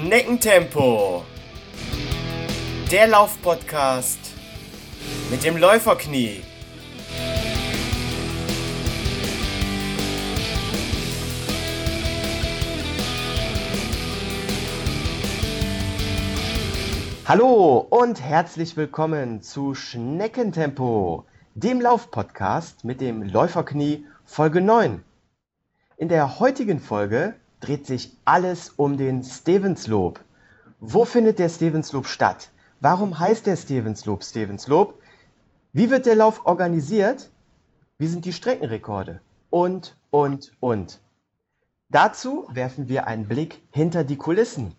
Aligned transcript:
Schneckentempo. 0.00 1.24
Der 2.90 3.06
Laufpodcast 3.06 4.18
mit 5.30 5.44
dem 5.44 5.58
Läuferknie. 5.58 6.42
Hallo 17.26 17.86
und 17.90 18.22
herzlich 18.22 18.78
willkommen 18.78 19.42
zu 19.42 19.74
Schneckentempo, 19.74 21.26
dem 21.54 21.78
Laufpodcast 21.82 22.84
mit 22.84 23.02
dem 23.02 23.22
Läuferknie 23.22 24.06
Folge 24.24 24.62
9. 24.62 25.04
In 25.98 26.08
der 26.08 26.40
heutigen 26.40 26.80
Folge 26.80 27.34
dreht 27.60 27.86
sich 27.86 28.16
alles 28.24 28.70
um 28.76 28.96
den 28.96 29.22
Stevenslob. 29.22 30.20
Wo 30.80 31.04
findet 31.04 31.38
der 31.38 31.48
Stevenslob 31.48 32.06
statt? 32.06 32.50
Warum 32.80 33.18
heißt 33.18 33.46
der 33.46 33.56
Stevenslob 33.56 34.24
Stevenslob? 34.24 35.00
Wie 35.72 35.90
wird 35.90 36.06
der 36.06 36.16
Lauf 36.16 36.46
organisiert? 36.46 37.30
Wie 37.98 38.06
sind 38.06 38.24
die 38.24 38.32
Streckenrekorde? 38.32 39.20
Und, 39.50 39.96
und, 40.10 40.52
und. 40.60 41.00
Dazu 41.90 42.46
werfen 42.50 42.88
wir 42.88 43.06
einen 43.06 43.28
Blick 43.28 43.60
hinter 43.70 44.04
die 44.04 44.16
Kulissen. 44.16 44.74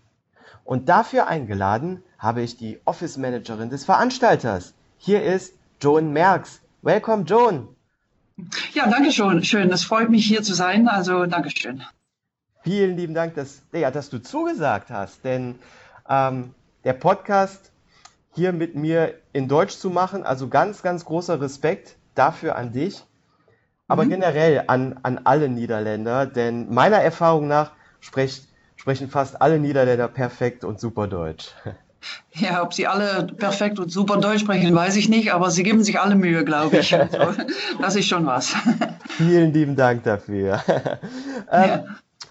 Und 0.63 0.90
dafür 0.90 1.27
eingeladen 1.27 2.04
habe 2.18 2.41
ich 2.41 2.57
die 2.57 2.79
Office 2.85 3.18
Managerin 3.18 3.70
des 3.70 3.85
Veranstalters. 3.85 4.73
Hier 4.98 5.23
ist 5.23 5.54
Joan 5.79 6.13
Merks. 6.13 6.62
Welcome, 6.82 7.23
Joan. 7.23 7.68
Ja, 8.73 8.90
danke 8.90 9.12
schön. 9.12 9.43
Schön. 9.43 9.71
Es 9.71 9.84
freut 9.84 10.09
mich, 10.09 10.26
hier 10.26 10.41
zu 10.41 10.54
sein. 10.54 10.88
Also, 10.88 11.26
danke 11.26 11.49
schön. 11.49 11.84
Vielen 12.63 12.95
lieben 12.95 13.13
Dank, 13.13 13.35
dass, 13.35 13.63
ja, 13.71 13.90
dass 13.90 14.09
du 14.09 14.20
zugesagt 14.20 14.91
hast, 14.91 15.26
denn 15.26 15.55
ähm, 16.07 16.54
der 16.84 16.93
Podcast 16.93 17.71
hier 18.34 18.53
mit 18.53 18.76
mir 18.76 19.15
in 19.34 19.48
Deutsch 19.48 19.76
zu 19.77 19.90
machen, 19.90 20.23
also 20.23 20.48
ganz, 20.48 20.84
ganz 20.84 21.05
großer 21.05 21.41
Respekt 21.41 21.98
dafür 22.13 22.55
an 22.55 22.71
dich, 22.71 23.03
aber 23.87 24.05
mhm. 24.05 24.09
generell 24.09 24.63
an, 24.68 24.99
an 25.03 25.21
alle 25.23 25.49
Niederländer, 25.49 26.26
denn 26.26 26.71
meiner 26.73 26.98
Erfahrung 26.98 27.48
nach 27.48 27.71
sprecht, 27.99 28.48
sprechen 28.75 29.09
fast 29.09 29.41
alle 29.41 29.59
Niederländer 29.59 30.07
perfekt 30.07 30.63
und 30.63 30.79
super 30.79 31.07
Deutsch. 31.07 31.49
Ja, 32.34 32.63
ob 32.63 32.73
sie 32.73 32.87
alle 32.87 33.27
perfekt 33.27 33.77
und 33.77 33.91
super 33.91 34.18
Deutsch 34.18 34.40
sprechen, 34.40 34.73
weiß 34.73 34.96
ich 34.96 35.07
nicht, 35.07 35.34
aber 35.34 35.51
sie 35.51 35.62
geben 35.62 35.84
sich 35.84 35.99
alle 35.99 36.15
Mühe, 36.15 36.43
glaube 36.43 36.77
ich. 36.77 36.96
Also, 36.96 37.43
das 37.79 37.96
ist 37.96 38.07
schon 38.07 38.25
was. 38.25 38.55
Vielen 39.07 39.53
lieben 39.53 39.75
Dank 39.75 40.03
dafür. 40.03 40.63
ähm, 41.51 41.70
ja. 41.70 41.85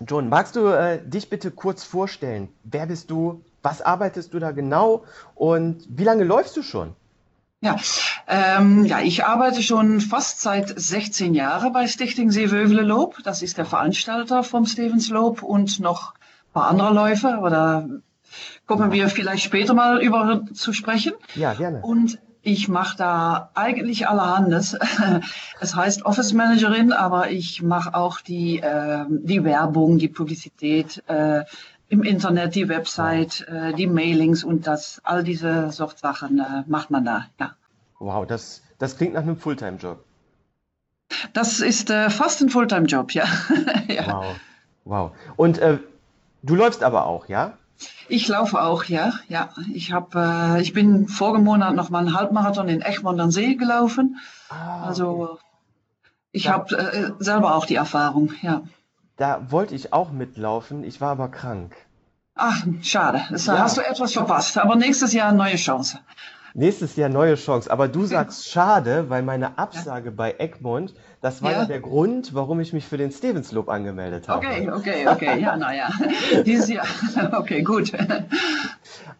John, 0.07 0.29
magst 0.29 0.57
du 0.57 0.67
äh, 0.67 1.01
dich 1.07 1.29
bitte 1.29 1.51
kurz 1.51 1.85
vorstellen? 1.85 2.49
Wer 2.65 2.87
bist 2.87 3.11
du? 3.11 3.43
Was 3.63 3.83
arbeitest 3.83 4.33
du 4.33 4.39
da 4.39 4.53
genau? 4.53 5.05
Und 5.35 5.85
wie 5.89 6.05
lange 6.05 6.25
läufst 6.25 6.57
du 6.57 6.63
schon? 6.63 6.95
Ja, 7.61 7.77
ähm, 8.27 8.87
ja, 8.87 9.01
ich 9.01 9.27
arbeite 9.27 9.63
schon 9.63 10.01
fast 10.01 10.41
seit 10.41 10.73
16 10.81 11.35
Jahren 11.35 11.75
bei 11.75 11.87
Stichting 11.87 12.31
Seewövelenloop. 12.31 13.23
Das 13.23 13.43
ist 13.43 13.59
der 13.59 13.67
Veranstalter 13.67 14.43
vom 14.43 14.65
Stevensloop 14.65 15.43
und 15.43 15.79
noch 15.79 16.15
ein 16.15 16.53
paar 16.55 16.69
andere 16.69 16.95
Läufe, 16.95 17.35
aber 17.35 17.51
da 17.51 17.87
kommen 18.67 18.93
wir 18.93 19.11
vielleicht 19.11 19.45
später 19.45 19.75
mal 19.75 20.03
über 20.03 20.47
zu 20.55 20.73
sprechen. 20.73 21.13
Ja, 21.35 21.53
gerne. 21.53 21.83
Und 21.83 22.19
ich 22.43 22.69
mache 22.69 22.97
da 22.97 23.51
eigentlich 23.55 24.09
allerhandes. 24.09 24.77
Es 25.61 25.77
heißt 25.77 26.07
Office 26.07 26.33
Managerin, 26.33 26.93
aber 26.93 27.31
ich 27.31 27.63
mache 27.63 27.95
auch 27.95 28.21
die, 28.21 28.61
äh, 28.61 29.05
die 29.09 29.45
Werbung, 29.45 29.99
die 29.99 30.09
Publizität 30.09 31.03
äh, 31.07 31.45
im 31.91 32.03
Internet, 32.03 32.55
die 32.55 32.69
Website, 32.69 33.47
äh, 33.47 33.75
die 33.75 33.87
Mailings 33.87 34.43
und 34.43 34.67
das, 34.67 35.01
all 35.05 35.23
diese 35.23 35.71
Sort 35.71 35.99
Sachen 35.99 36.39
äh, 36.39 36.63
macht 36.67 36.91
man 36.91 37.05
da, 37.05 37.27
ja. 37.39 37.53
Wow, 37.99 38.27
das, 38.27 38.63
das 38.79 38.97
klingt 38.97 39.13
nach 39.13 39.23
einem 39.23 39.37
Fulltime-Job. 39.37 40.03
Das 41.35 41.61
ist 41.61 41.91
äh, 41.91 42.09
fast 42.09 42.41
ein 42.41 42.49
Fulltime-Job, 42.49 43.13
ja. 43.13 43.25
ja. 43.89 44.07
Wow, 44.07 44.37
wow. 44.85 45.13
Und 45.37 45.59
äh, 45.59 45.79
du 46.43 46.55
läufst 46.55 46.83
aber 46.83 47.05
auch, 47.05 47.29
ja? 47.29 47.59
Ich 48.09 48.27
laufe 48.29 48.61
auch, 48.61 48.85
ja. 48.85 49.13
ja. 49.29 49.51
Ich, 49.73 49.93
hab, 49.93 50.15
äh, 50.15 50.61
ich 50.61 50.73
bin 50.73 51.09
vorigen 51.09 51.45
Monat 51.45 51.75
noch 51.75 51.91
mal 51.91 52.01
einen 52.01 52.17
Halbmarathon 52.17 52.69
in 52.69 52.83
Egmond 52.83 53.21
an 53.21 53.31
See 53.31 53.55
gelaufen. 53.55 54.19
Ah, 54.49 54.85
also 54.85 55.39
ich 56.33 56.45
ja. 56.45 56.53
habe 56.53 56.77
äh, 56.77 57.13
selber 57.19 57.55
auch 57.55 57.67
die 57.67 57.77
Erfahrung, 57.77 58.33
ja. 58.43 58.63
Da 59.17 59.51
wollte 59.51 59.75
ich 59.75 59.93
auch 59.93 60.13
mitlaufen, 60.13 60.83
ich 60.83 61.01
war 61.01 61.11
aber 61.11 61.29
krank. 61.29 61.77
Ach, 62.35 62.65
schade. 62.83 63.23
Das 63.31 63.47
ja. 63.47 63.59
hast 63.59 63.77
du 63.77 63.83
etwas 63.83 64.13
verpasst. 64.13 64.57
Aber 64.59 64.77
nächstes 64.77 65.13
Jahr 65.13 65.29
eine 65.29 65.37
neue 65.37 65.57
Chance. 65.57 65.99
Nächstes 66.55 66.97
Jahr 66.97 67.09
neue 67.09 67.35
Chance. 67.37 67.71
Aber 67.71 67.89
du 67.89 68.05
sagst 68.07 68.49
schade, 68.49 69.07
weil 69.09 69.23
meine 69.23 69.59
Absage 69.59 70.07
ja. 70.07 70.15
bei 70.17 70.35
Egmont, 70.39 70.95
das 71.21 71.43
war 71.43 71.53
ja. 71.53 71.59
ja. 71.61 71.65
der 71.67 71.81
Grund, 71.81 72.35
warum 72.35 72.61
ich 72.61 72.73
mich 72.73 72.87
für 72.87 72.97
den 72.97 73.11
Stevens 73.11 73.53
Loop 73.53 73.69
angemeldet 73.69 74.29
habe. 74.29 74.47
Okay, 74.47 74.71
okay, 74.71 75.09
okay. 75.09 75.41
Ja, 75.41 75.57
naja. 75.57 75.89
Dieses 76.47 76.69
Jahr. 76.69 76.87
Okay, 77.33 77.63
gut. 77.63 77.93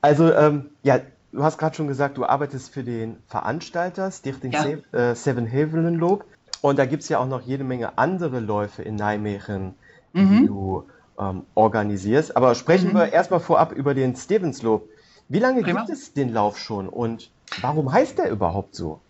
Also, 0.01 0.33
ähm, 0.33 0.71
ja, 0.83 1.01
du 1.33 1.43
hast 1.43 1.59
gerade 1.59 1.77
schon 1.77 1.89
gesagt, 1.89 2.17
du 2.17 2.25
arbeitest 2.25 2.73
für 2.73 2.83
den 2.83 3.17
Veranstalter 3.27 4.11
Stichting 4.11 4.53
ja. 4.53 4.63
Se 4.63 4.83
äh, 4.93 5.15
Seven 5.15 5.47
Havelen 5.47 5.95
Loop. 5.95 6.25
Und 6.63 6.79
da 6.79 6.85
gibt 6.85 7.03
es 7.03 7.09
ja 7.09 7.19
auch 7.19 7.27
noch 7.27 7.43
jede 7.43 7.65
Menge 7.65 7.97
andere 7.97 8.41
Läufe 8.41 8.83
in 8.83 8.97
Nijmegen, 8.97 9.75
mhm. 10.13 10.41
die 10.41 10.47
du 10.47 10.85
ähm, 11.19 11.43
organisierst. 11.55 12.37
Aber 12.37 12.55
sprechen 12.55 12.93
mhm. 12.93 12.97
wir 12.97 13.13
erstmal 13.13 13.41
vorab 13.41 13.73
über 13.73 13.95
den 13.95 14.15
Stevens 14.17 14.63
Loop. 14.63 14.89
Wie 15.31 15.39
lange 15.39 15.63
Prima. 15.63 15.85
gibt 15.85 15.97
es 15.97 16.13
den 16.13 16.33
Lauf 16.33 16.59
schon 16.59 16.89
und 16.89 17.31
warum 17.61 17.93
heißt 17.93 18.19
der 18.19 18.31
überhaupt 18.31 18.75
so? 18.75 19.01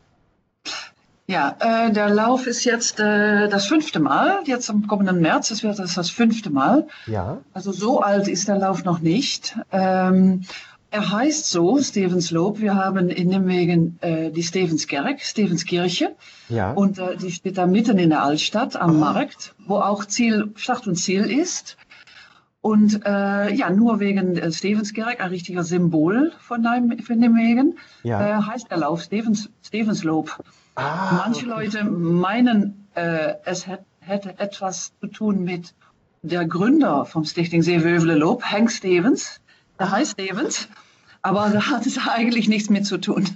Ja, 1.27 1.57
äh, 1.61 1.93
der 1.93 2.11
Lauf 2.11 2.47
ist 2.47 2.65
jetzt 2.65 3.01
äh, 3.01 3.49
das 3.49 3.67
fünfte 3.67 4.01
Mal, 4.01 4.41
jetzt 4.45 4.69
am 4.69 4.87
kommenden 4.87 5.21
März, 5.21 5.51
es 5.51 5.63
wird 5.63 5.79
das 5.79 5.95
das 5.95 6.11
fünfte 6.11 6.51
Mal. 6.51 6.89
Ja. 7.07 7.39
Also 7.55 7.73
so 7.73 8.01
alt 8.01 8.29
ist 8.29 8.49
der 8.49 8.59
Lauf 8.59 8.85
noch 8.85 8.99
nicht. 8.99 9.57
Ähm, 9.73 10.43
er 10.91 11.11
heißt 11.11 11.49
so, 11.49 11.81
Stevensloop. 11.81 12.61
Wir 12.61 12.75
haben 12.75 13.09
in 13.09 13.29
Nimwegen 13.29 13.99
äh, 14.01 14.31
die 14.31 14.43
Stevenskerk, 14.43 15.21
Stevenskirche. 15.23 16.17
Ja. 16.49 16.73
Und 16.73 16.99
äh, 16.99 17.17
die 17.17 17.31
steht 17.31 17.57
da 17.57 17.67
mitten 17.67 17.97
in 17.99 18.11
der 18.11 18.25
Altstadt 18.25 18.75
am 18.77 18.97
oh. 18.97 18.99
Markt, 18.99 19.55
wo 19.67 19.77
auch 19.77 20.05
Ziel, 20.05 20.53
Start 20.57 20.87
und 20.87 20.97
Ziel 20.97 21.31
ist. 21.31 21.77
Und 22.63 23.07
äh, 23.07 23.55
ja, 23.55 23.71
nur 23.71 24.01
wegen 24.01 24.37
äh, 24.37 24.53
Stevenskerk, 24.53 25.21
ein 25.21 25.31
richtiger 25.31 25.65
Symbol 25.65 26.33
von, 26.41 26.63
dem, 26.63 26.99
von 26.99 27.21
dem 27.21 27.35
Wegen, 27.35 27.79
ja. 28.03 28.39
äh, 28.39 28.43
heißt 28.43 28.71
der 28.71 28.79
Lauf 28.79 29.03
Stevens, 29.03 29.49
Stevensloop. 29.63 30.39
Ah, 30.75 31.23
Manche 31.25 31.47
okay. 31.47 31.65
Leute 31.65 31.85
meinen, 31.85 32.87
äh, 32.95 33.35
es 33.45 33.67
hätte, 33.67 33.85
hätte 34.01 34.39
etwas 34.39 34.93
zu 35.01 35.07
tun 35.07 35.45
mit 35.45 35.75
der 36.23 36.45
Gründer 36.45 37.07
vom 37.07 37.25
Stichting 37.25 37.63
Seewövele 37.63 38.15
Loop, 38.15 38.43
Hank 38.43 38.71
Stevens. 38.71 39.41
Der 39.79 39.91
heißt 39.91 40.13
Stevens, 40.13 40.69
aber 41.23 41.49
da 41.49 41.71
hat 41.71 41.87
es 41.87 41.99
eigentlich 42.07 42.49
nichts 42.49 42.69
mit 42.69 42.85
zu 42.85 42.99
tun. 42.99 43.27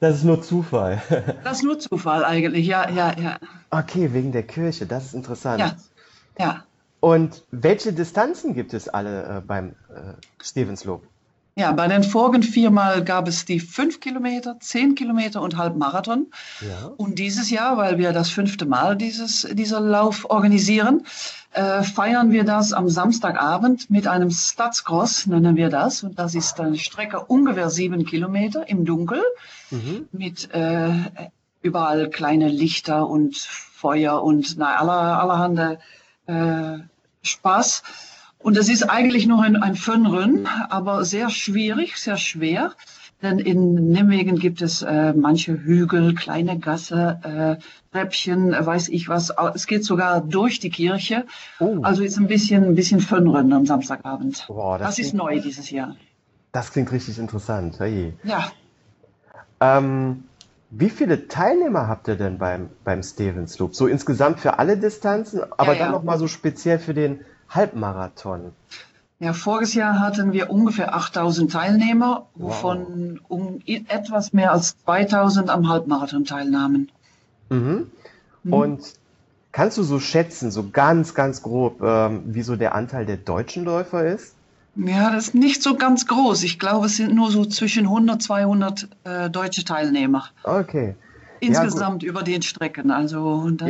Das 0.00 0.16
ist 0.16 0.24
nur 0.24 0.42
Zufall. 0.42 1.02
Das 1.44 1.58
ist 1.58 1.64
nur 1.64 1.78
Zufall 1.78 2.24
eigentlich, 2.24 2.66
ja, 2.66 2.90
ja, 2.90 3.14
ja. 3.18 3.38
Okay, 3.70 4.12
wegen 4.12 4.32
der 4.32 4.42
Kirche, 4.42 4.86
das 4.86 5.06
ist 5.06 5.14
interessant. 5.14 5.60
Ja, 5.60 5.76
ja. 6.38 6.64
Und 7.00 7.44
welche 7.50 7.92
Distanzen 7.92 8.54
gibt 8.54 8.74
es 8.74 8.88
alle 8.88 9.38
äh, 9.38 9.40
beim 9.40 9.70
äh, 9.88 10.12
Stevensloop? 10.42 11.02
Ja, 11.56 11.72
bei 11.72 11.88
den 11.88 12.04
vorigen 12.04 12.42
viermal 12.42 13.04
gab 13.04 13.26
es 13.26 13.44
die 13.44 13.60
fünf 13.60 14.00
Kilometer, 14.00 14.56
zehn 14.60 14.94
Kilometer 14.94 15.42
und 15.42 15.56
Halbmarathon. 15.56 16.28
Ja. 16.60 16.92
Und 16.96 17.18
dieses 17.18 17.50
Jahr, 17.50 17.76
weil 17.76 17.98
wir 17.98 18.12
das 18.12 18.30
fünfte 18.30 18.66
Mal 18.66 18.96
dieses, 18.96 19.46
dieser 19.52 19.80
Lauf 19.80 20.30
organisieren, 20.30 21.04
äh, 21.52 21.82
feiern 21.82 22.30
wir 22.30 22.44
das 22.44 22.72
am 22.72 22.88
Samstagabend 22.88 23.90
mit 23.90 24.06
einem 24.06 24.30
Stadscross, 24.30 25.26
nennen 25.26 25.56
wir 25.56 25.68
das. 25.68 26.02
Und 26.04 26.18
das 26.18 26.34
ist 26.34 26.60
eine 26.60 26.78
Strecke 26.78 27.20
ungefähr 27.24 27.68
sieben 27.68 28.04
Kilometer 28.04 28.68
im 28.68 28.84
Dunkel 28.84 29.22
mhm. 29.70 30.08
mit 30.12 30.48
äh, 30.54 30.92
überall 31.62 32.08
kleine 32.08 32.48
Lichter 32.48 33.08
und 33.08 33.36
Feuer 33.36 34.22
und 34.22 34.56
na, 34.56 34.76
aller, 34.76 35.20
allerhand 35.20 35.78
äh, 36.26 36.78
Spaß. 37.22 37.82
Und 38.38 38.56
es 38.56 38.68
ist 38.68 38.84
eigentlich 38.88 39.26
nur 39.26 39.42
ein, 39.42 39.56
ein 39.56 39.74
Fünrun, 39.74 40.48
aber 40.70 41.04
sehr 41.04 41.28
schwierig, 41.28 41.96
sehr 41.96 42.16
schwer. 42.16 42.72
Denn 43.22 43.38
in 43.38 43.74
Nimwegen 43.90 44.38
gibt 44.38 44.62
es 44.62 44.80
äh, 44.80 45.12
manche 45.12 45.52
Hügel, 45.52 46.14
kleine 46.14 46.58
Gasse, 46.58 47.58
äh, 47.60 47.62
Treppchen, 47.92 48.54
äh, 48.54 48.64
weiß 48.64 48.88
ich 48.88 49.10
was. 49.10 49.30
Es 49.54 49.66
geht 49.66 49.84
sogar 49.84 50.22
durch 50.22 50.58
die 50.58 50.70
Kirche. 50.70 51.26
Oh. 51.58 51.80
Also 51.82 52.02
ist 52.02 52.16
ein 52.16 52.28
bisschen, 52.28 52.64
ein 52.64 52.74
bisschen 52.74 53.00
Fünrun 53.00 53.52
am 53.52 53.66
Samstagabend. 53.66 54.46
Wow, 54.48 54.78
das, 54.78 54.88
das 54.88 54.94
klingt, 54.94 55.06
ist 55.08 55.14
neu 55.14 55.40
dieses 55.40 55.70
Jahr. 55.70 55.96
Das 56.52 56.72
klingt 56.72 56.90
richtig 56.92 57.18
interessant. 57.18 57.78
Hey. 57.78 58.14
Ja. 58.24 58.50
Ähm, 59.60 60.24
wie 60.70 60.90
viele 60.90 61.26
Teilnehmer 61.28 61.88
habt 61.88 62.08
ihr 62.08 62.16
denn 62.16 62.38
beim, 62.38 62.70
beim 62.84 63.02
Stevens 63.02 63.58
Loop? 63.58 63.74
So 63.74 63.86
insgesamt 63.86 64.40
für 64.40 64.58
alle 64.58 64.76
Distanzen, 64.76 65.40
aber 65.56 65.72
ja, 65.72 65.78
dann 65.78 65.88
ja. 65.88 65.92
nochmal 65.92 66.18
so 66.18 66.28
speziell 66.28 66.78
für 66.78 66.94
den 66.94 67.20
Halbmarathon. 67.48 68.52
Ja, 69.18 69.32
voriges 69.32 69.74
Jahr 69.74 69.98
hatten 69.98 70.32
wir 70.32 70.48
ungefähr 70.48 70.94
8000 70.94 71.52
Teilnehmer, 71.52 72.26
wovon 72.34 73.20
wow. 73.28 73.40
um 73.40 73.62
etwas 73.66 74.32
mehr 74.32 74.52
als 74.52 74.78
2000 74.84 75.50
am 75.50 75.68
Halbmarathon 75.68 76.24
teilnahmen. 76.24 76.90
Mhm. 77.50 77.90
Mhm. 78.44 78.52
Und 78.52 78.94
kannst 79.52 79.76
du 79.76 79.82
so 79.82 79.98
schätzen, 79.98 80.50
so 80.50 80.70
ganz, 80.70 81.14
ganz 81.14 81.42
grob, 81.42 81.82
ähm, 81.82 82.22
wie 82.26 82.42
so 82.42 82.56
der 82.56 82.74
Anteil 82.74 83.04
der 83.04 83.18
deutschen 83.18 83.64
Läufer 83.64 84.06
ist? 84.06 84.36
Ja, 84.76 85.10
das 85.10 85.28
ist 85.28 85.34
nicht 85.34 85.62
so 85.62 85.76
ganz 85.76 86.06
groß. 86.06 86.42
Ich 86.44 86.58
glaube, 86.58 86.86
es 86.86 86.96
sind 86.96 87.14
nur 87.14 87.30
so 87.30 87.44
zwischen 87.44 87.86
100, 87.86 88.22
200 88.22 88.88
äh, 89.04 89.30
deutsche 89.30 89.64
Teilnehmer. 89.64 90.28
Okay. 90.44 90.94
Insgesamt 91.40 92.02
ja, 92.02 92.08
über 92.08 92.22
den 92.22 92.42
Strecken. 92.42 92.90
Also 92.90 93.50
dann 93.50 93.68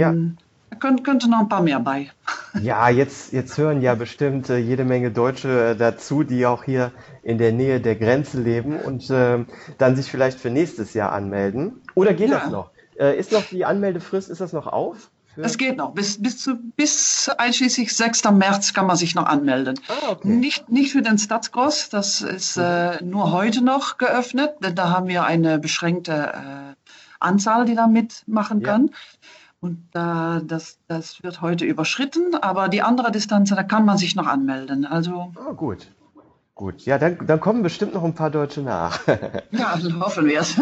ja. 0.70 0.76
könnte, 0.78 1.02
könnte 1.02 1.30
noch 1.30 1.40
ein 1.40 1.48
paar 1.48 1.62
mehr 1.62 1.80
bei. 1.80 2.10
Ja, 2.60 2.88
jetzt, 2.88 3.32
jetzt 3.32 3.56
hören 3.58 3.80
ja 3.80 3.94
bestimmt 3.94 4.50
äh, 4.50 4.58
jede 4.58 4.84
Menge 4.84 5.12
Deutsche 5.12 5.68
äh, 5.70 5.76
dazu, 5.76 6.24
die 6.24 6.46
auch 6.46 6.64
hier 6.64 6.90
in 7.22 7.38
der 7.38 7.52
Nähe 7.52 7.80
der 7.80 7.94
Grenze 7.94 8.40
leben 8.40 8.76
und 8.76 9.08
äh, 9.08 9.44
dann 9.78 9.94
sich 9.94 10.10
vielleicht 10.10 10.40
für 10.40 10.50
nächstes 10.50 10.92
Jahr 10.92 11.12
anmelden. 11.12 11.80
Oder 11.94 12.12
geht 12.12 12.30
ja. 12.30 12.40
das 12.40 12.50
noch? 12.50 12.70
Äh, 12.98 13.16
ist 13.16 13.30
noch 13.30 13.44
die 13.44 13.64
Anmeldefrist, 13.64 14.28
ist 14.28 14.40
das 14.40 14.52
noch 14.52 14.66
auf? 14.66 15.09
Es 15.36 15.58
geht 15.58 15.76
noch. 15.76 15.92
Bis, 15.92 16.20
bis, 16.20 16.38
zu, 16.38 16.56
bis 16.76 17.28
einschließlich 17.28 17.94
6. 17.94 18.24
März 18.32 18.72
kann 18.72 18.86
man 18.86 18.96
sich 18.96 19.14
noch 19.14 19.26
anmelden. 19.26 19.78
Ah, 19.88 20.10
okay. 20.10 20.28
nicht, 20.28 20.68
nicht 20.68 20.92
für 20.92 21.02
den 21.02 21.18
Stadtgross, 21.18 21.88
das 21.88 22.20
ist 22.20 22.56
äh, 22.56 23.02
nur 23.02 23.32
heute 23.32 23.62
noch 23.62 23.98
geöffnet, 23.98 24.54
denn 24.62 24.74
da 24.74 24.90
haben 24.90 25.06
wir 25.06 25.24
eine 25.24 25.58
beschränkte 25.58 26.32
äh, 26.34 26.90
Anzahl, 27.20 27.64
die 27.64 27.74
da 27.74 27.86
mitmachen 27.86 28.62
kann. 28.62 28.88
Ja. 28.88 28.92
Und 29.60 29.78
äh, 29.94 30.44
das, 30.44 30.78
das 30.88 31.22
wird 31.22 31.42
heute 31.42 31.66
überschritten, 31.66 32.34
aber 32.34 32.68
die 32.68 32.82
andere 32.82 33.12
Distanz, 33.12 33.50
da 33.50 33.62
kann 33.62 33.84
man 33.84 33.98
sich 33.98 34.16
noch 34.16 34.26
anmelden. 34.26 34.86
Also, 34.86 35.32
oh, 35.36 35.54
gut. 35.54 35.88
Gut, 36.54 36.82
ja, 36.82 36.98
dann, 36.98 37.26
dann 37.26 37.40
kommen 37.40 37.62
bestimmt 37.62 37.94
noch 37.94 38.04
ein 38.04 38.14
paar 38.14 38.30
Deutsche 38.30 38.60
nach. 38.60 39.00
ja, 39.50 39.78
hoffen 40.00 40.26
wir 40.26 40.40
es. 40.40 40.56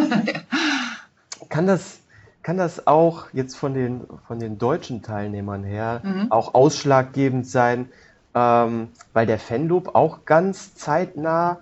kann 1.49 1.67
das, 1.67 2.01
kann 2.49 2.57
das 2.57 2.87
auch 2.87 3.27
jetzt 3.35 3.59
von 3.59 3.75
den, 3.75 4.05
von 4.27 4.41
den 4.41 4.57
deutschen 4.57 5.03
Teilnehmern 5.03 5.65
her 5.65 6.01
mhm. 6.03 6.33
auch 6.33 6.55
ausschlaggebend 6.55 7.47
sein, 7.47 7.91
ähm, 8.35 8.89
weil 9.13 9.27
der 9.27 9.39
Fanloop 9.39 9.95
auch 9.95 10.25
ganz 10.25 10.75
zeitnah 10.75 11.59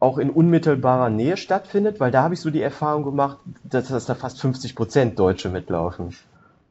auch 0.00 0.18
in 0.18 0.28
unmittelbarer 0.28 1.08
Nähe 1.08 1.38
stattfindet, 1.38 1.98
weil 1.98 2.10
da 2.10 2.24
habe 2.24 2.34
ich 2.34 2.40
so 2.40 2.50
die 2.50 2.60
Erfahrung 2.60 3.04
gemacht, 3.04 3.38
dass, 3.64 3.88
dass 3.88 4.04
da 4.04 4.14
fast 4.14 4.38
50 4.38 4.74
Prozent 4.74 5.18
Deutsche 5.18 5.48
mitlaufen. 5.48 6.14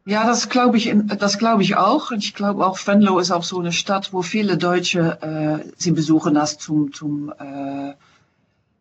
Ja, 0.05 0.27
das 0.27 0.49
glaube 0.49 0.77
ich, 0.77 0.95
das 1.17 1.39
glaube 1.39 1.63
ich 1.63 1.77
auch. 1.77 2.11
Ich 2.11 2.35
glaube 2.35 2.63
auch, 2.63 2.77
Venlo 2.85 3.17
ist 3.17 3.31
auch 3.31 3.43
so 3.43 3.57
eine 3.57 3.71
Stadt, 3.71 4.13
wo 4.13 4.21
viele 4.21 4.57
Deutsche 4.57 5.17
äh, 5.65 5.71
sie 5.77 5.93
besuchen, 5.93 6.35
das 6.35 6.59
zum, 6.59 6.93
zum 6.93 7.33
äh, 7.39 7.93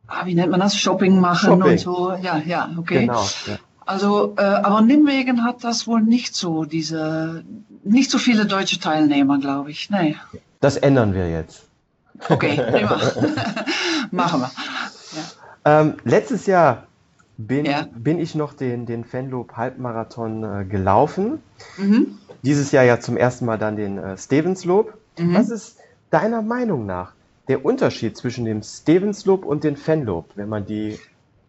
ah, 0.06 0.26
wie 0.26 0.34
nennt 0.34 0.50
man 0.50 0.60
das, 0.60 0.76
Shopping 0.76 1.18
machen 1.18 1.48
Shopping. 1.48 1.72
und 1.72 1.80
so. 1.80 2.12
Ja, 2.20 2.36
ja, 2.44 2.68
okay. 2.76 3.06
Genau. 3.06 3.24
Ja. 3.46 3.56
Also, 3.86 4.34
äh, 4.36 4.42
aber 4.42 4.80
Nimwegen 4.82 5.44
hat 5.44 5.62
das 5.62 5.86
wohl 5.86 6.02
nicht 6.02 6.34
so, 6.34 6.64
diese, 6.64 7.44
nicht 7.84 8.10
so 8.10 8.18
viele 8.18 8.44
deutsche 8.44 8.80
Teilnehmer, 8.80 9.38
glaube 9.38 9.70
ich. 9.70 9.90
Nee. 9.90 10.16
Das 10.60 10.76
ändern 10.76 11.14
wir 11.14 11.30
jetzt. 11.30 11.62
Okay, 12.28 12.56
prima. 12.70 13.00
Machen 14.10 14.40
wir. 14.40 14.50
Ja. 15.64 15.80
Ähm, 15.80 15.94
letztes 16.04 16.46
Jahr 16.46 16.88
bin, 17.38 17.64
ja. 17.64 17.86
bin 17.94 18.18
ich 18.18 18.34
noch 18.34 18.54
den, 18.54 18.86
den 18.86 19.04
Fanloop 19.04 19.56
Halbmarathon 19.56 20.42
äh, 20.42 20.64
gelaufen. 20.64 21.40
Mhm. 21.76 22.18
Dieses 22.42 22.72
Jahr 22.72 22.84
ja 22.84 22.98
zum 22.98 23.16
ersten 23.16 23.44
Mal 23.44 23.58
dann 23.58 23.76
den 23.76 23.98
äh, 23.98 24.18
Stevensloop. 24.18 24.94
Mhm. 25.18 25.34
Was 25.34 25.50
ist 25.50 25.78
deiner 26.10 26.42
Meinung 26.42 26.86
nach 26.86 27.12
der 27.46 27.64
Unterschied 27.64 28.16
zwischen 28.16 28.44
dem 28.44 28.62
Stevensloop 28.62 29.44
und 29.44 29.62
dem 29.62 29.76
Fanloop, 29.76 30.30
wenn 30.34 30.48
man 30.48 30.66
die 30.66 30.98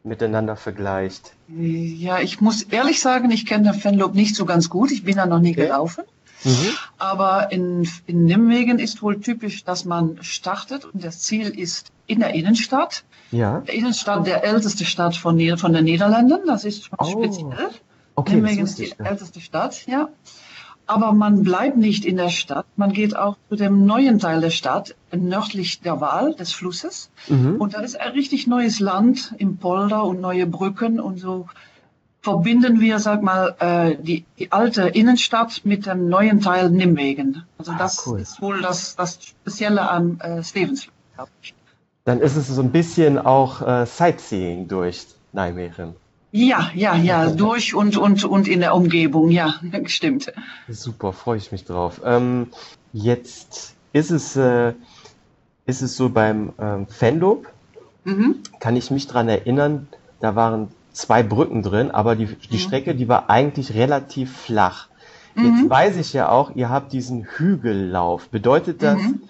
miteinander 0.07 0.56
vergleicht? 0.56 1.33
Ja, 1.48 2.19
ich 2.19 2.42
muss 2.42 2.63
ehrlich 2.63 3.01
sagen, 3.01 3.31
ich 3.31 3.45
kenne 3.45 3.71
den 3.71 3.80
Fanloop 3.80 4.13
nicht 4.15 4.36
so 4.36 4.45
ganz 4.45 4.69
gut. 4.69 4.92
Ich 4.92 5.04
bin 5.04 5.18
da 5.18 5.25
noch 5.25 5.39
nie 5.39 5.51
okay. 5.51 5.63
gelaufen. 5.63 6.04
Mhm. 6.44 6.69
Aber 6.98 7.51
in, 7.51 7.88
in 8.06 8.25
Nimwegen 8.25 8.80
ist 8.80 9.01
wohl 9.01 9.19
typisch, 9.19 9.63
dass 9.63 9.86
man 9.86 10.19
startet 10.21 10.86
und 10.86 11.04
das 11.04 11.19
Ziel 11.19 11.50
ist 11.50 11.92
in 12.06 12.19
der 12.19 12.33
Innenstadt. 12.33 13.04
Ja. 13.31 13.62
Der 13.62 13.74
Innenstadt 13.74 14.25
der 14.25 14.44
älteste 14.44 14.86
Stadt 14.86 15.15
von, 15.15 15.39
von 15.57 15.74
den 15.74 15.83
Niederlanden. 15.83 16.39
Das 16.45 16.63
ist 16.63 16.86
schon 16.86 16.98
oh. 17.00 17.24
speziell. 17.24 17.69
Okay, 18.15 18.36
Nimwegen 18.36 18.63
ist 18.63 18.80
die 18.80 18.94
älteste 18.98 19.42
Stadt, 19.42 19.86
ja. 19.86 20.09
Aber 20.88 21.12
man 21.12 21.44
bleibt 21.44 21.78
nicht 21.78 22.06
in 22.06 22.16
der 22.16 22.30
Stadt. 22.30 22.66
Man 22.78 22.94
geht 22.94 23.16
auch 23.16 23.38
zu 23.50 23.57
dem 23.57 23.86
neuen 23.86 24.19
Teil 24.19 24.39
der 24.39 24.50
Stadt, 24.50 24.95
nördlich 25.12 25.81
der 25.81 26.00
Waal, 26.00 26.34
des 26.34 26.54
Flusses. 26.54 27.10
Mhm. 27.28 27.57
Und 27.57 27.74
da 27.74 27.81
ist 27.81 28.00
ein 28.00 28.13
richtig 28.13 28.48
neues 28.48 28.80
Land 28.80 29.36
im 29.38 29.57
Polder 29.57 30.06
und 30.06 30.22
neue 30.22 30.48
Brücken 30.48 31.00
und 31.00 31.19
so 31.19 31.48
verbinden 32.22 32.81
wir, 32.81 33.00
sag 33.00 33.22
mal, 33.22 33.56
äh, 33.60 33.95
die, 34.01 34.25
die 34.38 34.51
alte 34.51 34.84
Innenstadt 34.88 35.62
mit 35.63 35.86
dem 35.86 36.10
neuen 36.10 36.42
Teil 36.42 36.69
Nimwegen. 36.69 37.44
Also 37.57 37.72
ah, 37.72 37.78
das 37.78 38.06
cool. 38.06 38.19
ist 38.19 38.42
wohl 38.42 38.62
das, 38.62 38.95
das 38.95 39.19
Spezielle 39.22 39.90
am 39.90 40.19
äh, 40.19 40.44
Stevens. 40.44 40.88
Dann 42.04 42.19
ist 42.19 42.36
es 42.36 42.48
so 42.48 42.62
ein 42.62 42.72
bisschen 42.72 43.18
auch 43.18 43.62
äh, 43.62 43.86
Sightseeing 43.86 44.68
durch 44.68 45.07
Nijmegen. 45.33 45.95
Ja, 46.32 46.72
ja, 46.76 46.96
ja, 46.96 47.30
durch 47.30 47.74
und, 47.74 47.98
und, 47.98 48.26
und 48.26 48.48
in 48.48 48.60
der 48.60 48.76
Umgebung, 48.76 49.30
ja, 49.30 49.56
stimmt. 49.86 50.32
Super, 50.68 51.14
freue 51.14 51.38
ich 51.38 51.52
mich 51.52 51.64
drauf. 51.64 52.02
Ähm, 52.04 52.48
jetzt 52.92 53.76
ist 53.94 54.12
es, 54.12 54.36
äh, 54.36 54.74
ist 55.66 55.82
es 55.82 55.96
so 55.96 56.10
beim 56.10 56.54
ähm, 56.60 56.88
Fanloop, 56.88 57.48
mhm. 58.04 58.38
kann 58.60 58.76
ich 58.76 58.92
mich 58.92 59.08
daran 59.08 59.30
erinnern, 59.30 59.88
da 60.20 60.36
waren 60.36 60.70
zwei 60.92 61.24
Brücken 61.24 61.64
drin, 61.64 61.92
aber 61.92 62.16
die, 62.16 62.26
die 62.26 62.56
mhm. 62.56 62.60
Strecke, 62.60 62.96
die 62.96 63.08
war 63.08 63.30
eigentlich 63.30 63.74
relativ 63.74 64.36
flach. 64.36 64.90
Mhm. 65.36 65.46
Jetzt 65.46 65.70
weiß 65.70 65.98
ich 65.98 66.14
ja 66.14 66.30
auch, 66.30 66.56
ihr 66.56 66.70
habt 66.70 66.92
diesen 66.92 67.24
Hügellauf. 67.24 68.30
Bedeutet 68.30 68.84
das, 68.84 69.00
mhm. 69.00 69.22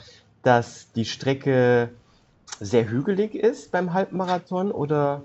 dass 0.42 0.88
die 0.96 1.06
Strecke 1.06 1.90
sehr 2.60 2.90
hügelig 2.90 3.36
ist 3.36 3.72
beim 3.72 3.94
Halbmarathon 3.94 4.72
oder? 4.72 5.24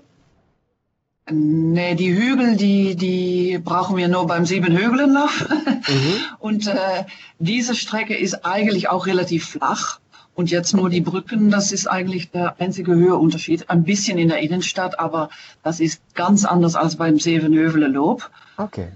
Nee, 1.31 1.95
die 1.95 2.13
Hügel, 2.13 2.57
die, 2.57 2.95
die 2.95 3.57
brauchen 3.63 3.95
wir 3.95 4.09
nur 4.09 4.27
beim 4.27 4.45
Siebenhügelenlauf. 4.45 5.47
Mhm. 5.49 6.15
Und 6.39 6.67
äh, 6.67 7.05
diese 7.39 7.75
Strecke 7.75 8.15
ist 8.15 8.45
eigentlich 8.45 8.89
auch 8.89 9.05
relativ 9.05 9.45
flach. 9.47 9.99
Und 10.35 10.49
jetzt 10.49 10.73
nur 10.73 10.89
die 10.89 11.01
Brücken, 11.01 11.51
das 11.51 11.71
ist 11.71 11.87
eigentlich 11.87 12.31
der 12.31 12.59
einzige 12.59 12.95
Höheunterschied. 12.95 13.69
Ein 13.69 13.83
bisschen 13.83 14.17
in 14.17 14.29
der 14.29 14.39
Innenstadt, 14.39 14.99
aber 14.99 15.29
das 15.61 15.79
ist 15.79 16.01
ganz 16.15 16.43
anders 16.43 16.75
als 16.75 16.95
beim 16.97 17.19
Sevenhövele-Lob. 17.19 18.29
Okay. 18.57 18.87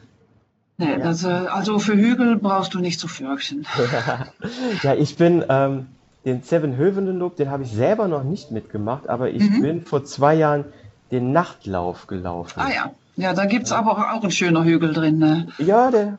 Nee, 0.78 0.92
ja. 0.92 0.98
das, 0.98 1.24
äh, 1.24 1.28
also 1.28 1.80
für 1.80 1.96
Hügel 1.96 2.38
brauchst 2.38 2.74
du 2.74 2.80
nicht 2.80 3.00
zu 3.00 3.08
fürchten. 3.08 3.66
ja, 4.84 4.96
ich 4.96 5.16
bin 5.16 5.46
ähm, 5.48 5.88
den 6.26 6.42
Sevenhövelen-Lob, 6.42 7.36
den 7.36 7.50
habe 7.50 7.64
ich 7.64 7.72
selber 7.72 8.08
noch 8.08 8.24
nicht 8.24 8.52
mitgemacht, 8.52 9.08
aber 9.08 9.30
ich 9.30 9.44
mhm. 9.44 9.62
bin 9.62 9.86
vor 9.86 10.04
zwei 10.04 10.36
Jahren 10.36 10.66
den 11.12 11.32
Nachtlauf 11.32 12.08
gelaufen. 12.08 12.60
Ah 12.60 12.70
ja, 12.70 12.92
ja, 13.16 13.34
da 13.34 13.46
gibt's 13.46 13.72
ja. 13.72 13.78
aber 13.78 14.14
auch 14.14 14.24
ein 14.24 14.32
schöner 14.32 14.64
Hügel 14.64 14.94
drin. 14.94 15.18
Ne? 15.18 15.48
Ja, 15.58 15.92
der, 15.92 16.18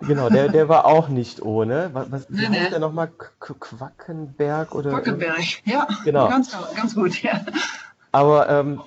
genau, 0.00 0.28
der, 0.28 0.48
der 0.48 0.68
war 0.68 0.86
auch 0.86 1.08
nicht 1.08 1.42
ohne. 1.42 1.90
Was, 1.92 2.10
was 2.10 2.30
nee, 2.30 2.42
heißt 2.42 2.50
nee. 2.50 2.70
der 2.70 2.78
nochmal? 2.78 3.10
Quackenberg 3.40 4.74
oder? 4.74 4.90
Quackenberg, 4.90 5.40
ja, 5.64 5.86
genau. 6.04 6.28
Ganz, 6.28 6.56
ganz 6.76 6.94
gut, 6.94 7.22
ja. 7.22 7.40
Aber 8.12 8.48
ähm, 8.48 8.80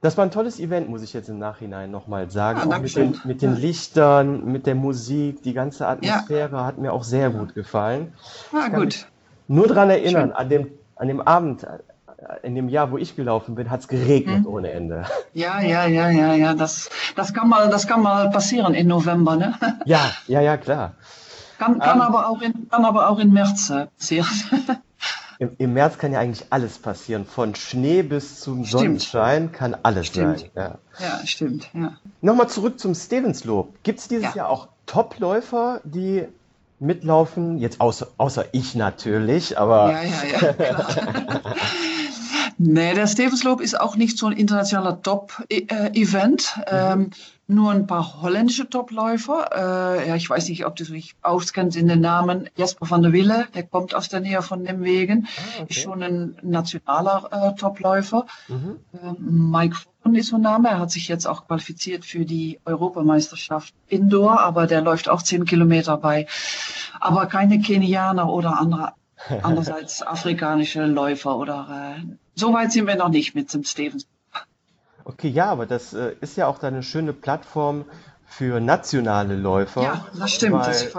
das 0.00 0.16
war 0.16 0.24
ein 0.24 0.30
tolles 0.30 0.60
Event, 0.60 0.88
muss 0.88 1.02
ich 1.02 1.12
jetzt 1.12 1.28
im 1.28 1.38
Nachhinein 1.38 1.90
nochmal 1.90 2.30
sagen. 2.30 2.60
Ja, 2.70 2.76
auch 2.76 2.80
mit 2.80 2.94
den, 2.94 3.20
mit 3.24 3.42
den 3.42 3.56
Lichtern, 3.56 4.44
mit 4.44 4.66
der 4.66 4.76
Musik, 4.76 5.42
die 5.42 5.54
ganze 5.54 5.88
Atmosphäre 5.88 6.56
ja. 6.56 6.64
hat 6.64 6.78
mir 6.78 6.92
auch 6.92 7.02
sehr 7.02 7.30
gut 7.30 7.54
gefallen. 7.54 8.12
Ah, 8.52 8.68
gut. 8.68 9.06
Nur 9.48 9.66
daran 9.66 9.90
erinnern, 9.90 10.30
an 10.30 10.48
dem, 10.48 10.68
an 10.94 11.08
dem 11.08 11.20
Abend, 11.20 11.66
in 12.42 12.54
dem 12.54 12.68
Jahr, 12.68 12.90
wo 12.90 12.98
ich 12.98 13.14
gelaufen 13.14 13.54
bin, 13.54 13.70
hat 13.70 13.80
es 13.80 13.88
geregnet 13.88 14.38
hm. 14.38 14.46
ohne 14.46 14.70
Ende. 14.72 15.04
Ja, 15.34 15.60
ja, 15.60 15.86
ja, 15.86 16.10
ja, 16.10 16.34
ja. 16.34 16.54
Das, 16.54 16.90
das, 17.14 17.32
kann 17.32 17.48
mal, 17.48 17.68
das 17.68 17.86
kann 17.86 18.02
mal 18.02 18.30
passieren 18.30 18.74
in 18.74 18.88
November, 18.88 19.36
ne? 19.36 19.54
Ja, 19.84 20.00
ja, 20.26 20.40
ja, 20.40 20.56
klar. 20.56 20.94
Kann, 21.58 21.78
kann, 21.78 22.00
um, 22.00 22.06
ähm, 22.06 22.08
aber, 22.08 22.28
auch 22.28 22.40
in, 22.42 22.68
kann 22.68 22.84
aber 22.84 23.08
auch 23.08 23.18
in 23.18 23.32
März 23.32 23.70
äh, 23.70 23.86
passieren. 23.96 24.26
Im, 25.38 25.52
Im, 25.58 25.72
März 25.72 25.98
kann 25.98 26.12
ja 26.12 26.18
eigentlich 26.18 26.46
alles 26.50 26.78
passieren. 26.78 27.24
Von 27.24 27.54
Schnee 27.54 28.02
bis 28.02 28.40
zum 28.40 28.64
stimmt. 28.64 28.80
Sonnenschein 28.80 29.52
kann 29.52 29.76
alles 29.84 30.08
stimmt. 30.08 30.40
sein. 30.40 30.50
Ja. 30.56 30.78
ja, 30.98 31.26
stimmt. 31.26 31.70
Ja. 31.72 31.92
Nochmal 32.20 32.48
zurück 32.48 32.80
zum 32.80 32.96
Stevenslob. 32.96 33.72
Gibt 33.84 34.00
es 34.00 34.08
dieses 34.08 34.34
ja. 34.34 34.34
Jahr 34.34 34.48
auch 34.48 34.66
Topläufer, 34.86 35.80
die 35.84 36.24
mitlaufen? 36.80 37.58
Jetzt 37.58 37.80
außer, 37.80 38.08
außer 38.16 38.46
ich 38.50 38.74
natürlich, 38.74 39.56
aber. 39.56 39.92
Ja, 39.92 40.02
ja, 40.02 40.10
ja, 40.40 40.52
klar. 40.52 41.54
Nee, 42.58 42.94
der 42.94 43.06
Stevensloop 43.06 43.60
ist 43.60 43.80
auch 43.80 43.94
nicht 43.94 44.18
so 44.18 44.26
ein 44.26 44.32
internationaler 44.32 45.00
Top-Event. 45.00 46.56
Mhm. 46.56 46.62
Ähm, 46.66 47.10
nur 47.50 47.70
ein 47.70 47.86
paar 47.86 48.20
holländische 48.20 48.68
Topläufer. 48.68 49.48
Äh, 49.54 50.08
ja, 50.08 50.16
ich 50.16 50.28
weiß 50.28 50.48
nicht, 50.50 50.66
ob 50.66 50.76
du 50.76 50.84
dich 50.84 51.14
auskennst 51.22 51.78
in 51.78 51.88
den 51.88 52.00
Namen. 52.00 52.50
Jasper 52.56 52.90
van 52.90 53.02
der 53.02 53.12
Wille, 53.12 53.46
der 53.54 53.62
kommt 53.62 53.94
aus 53.94 54.10
der 54.10 54.20
Nähe 54.20 54.42
von 54.42 54.62
Nimwegen, 54.62 55.26
ah, 55.26 55.62
okay. 55.62 55.66
ist 55.70 55.80
schon 55.80 56.02
ein 56.02 56.36
nationaler 56.42 57.28
äh, 57.30 57.58
Topläufer. 57.58 58.26
Mhm. 58.48 58.76
Äh, 58.92 59.12
Mike 59.18 59.76
Vorn 59.76 60.14
ist 60.14 60.28
so 60.28 60.36
ein 60.36 60.42
Name. 60.42 60.68
Er 60.68 60.78
hat 60.78 60.90
sich 60.90 61.08
jetzt 61.08 61.26
auch 61.26 61.46
qualifiziert 61.46 62.04
für 62.04 62.26
die 62.26 62.60
Europameisterschaft 62.66 63.72
Indoor, 63.86 64.40
aber 64.40 64.66
der 64.66 64.82
läuft 64.82 65.08
auch 65.08 65.22
zehn 65.22 65.46
Kilometer 65.46 65.96
bei. 65.96 66.26
Aber 67.00 67.26
keine 67.26 67.60
Kenianer 67.60 68.30
oder 68.30 68.60
andere, 68.60 68.92
andererseits 69.42 70.02
afrikanische 70.02 70.84
Läufer 70.84 71.36
oder 71.36 71.96
äh, 71.98 72.02
so 72.34 72.52
weit 72.52 72.72
sind 72.72 72.86
wir 72.86 72.96
noch 72.96 73.08
nicht 73.08 73.34
mit 73.34 73.52
dem 73.52 73.64
Stevens. 73.64 74.06
Okay, 75.04 75.28
ja, 75.28 75.46
aber 75.46 75.66
das 75.66 75.94
äh, 75.94 76.14
ist 76.20 76.36
ja 76.36 76.46
auch 76.46 76.62
eine 76.62 76.82
schöne 76.82 77.12
Plattform 77.12 77.86
für 78.26 78.60
nationale 78.60 79.36
Läufer. 79.36 79.82
Ja, 79.82 80.06
das 80.16 80.32
stimmt. 80.32 80.54
Weil, 80.54 80.66
das 80.66 80.92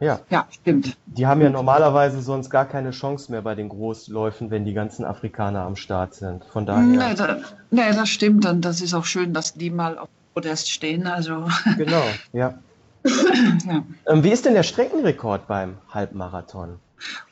ja. 0.00 0.20
ja, 0.28 0.46
stimmt. 0.50 0.96
Die 1.06 1.26
haben 1.26 1.40
ja 1.40 1.50
normalerweise 1.50 2.20
sonst 2.20 2.50
gar 2.50 2.66
keine 2.66 2.90
Chance 2.90 3.30
mehr 3.30 3.42
bei 3.42 3.54
den 3.54 3.68
Großläufen, 3.68 4.50
wenn 4.50 4.64
die 4.64 4.74
ganzen 4.74 5.04
Afrikaner 5.04 5.62
am 5.62 5.76
Start 5.76 6.14
sind. 6.14 6.44
Von 6.44 6.66
daher. 6.66 6.82
Nee, 6.82 7.14
da, 7.14 7.38
nee 7.70 7.92
das 7.92 8.08
stimmt. 8.08 8.44
Und 8.44 8.62
das 8.62 8.80
ist 8.80 8.92
auch 8.92 9.04
schön, 9.04 9.32
dass 9.32 9.54
die 9.54 9.70
mal 9.70 9.96
auf 9.98 10.08
Podest 10.34 10.70
stehen. 10.70 11.06
Also. 11.06 11.46
Genau, 11.78 12.02
ja. 12.32 12.58
Ja. 13.04 13.84
Ähm, 14.06 14.24
wie 14.24 14.30
ist 14.30 14.44
denn 14.44 14.54
der 14.54 14.62
Streckenrekord 14.62 15.46
beim 15.46 15.76
Halbmarathon? 15.90 16.78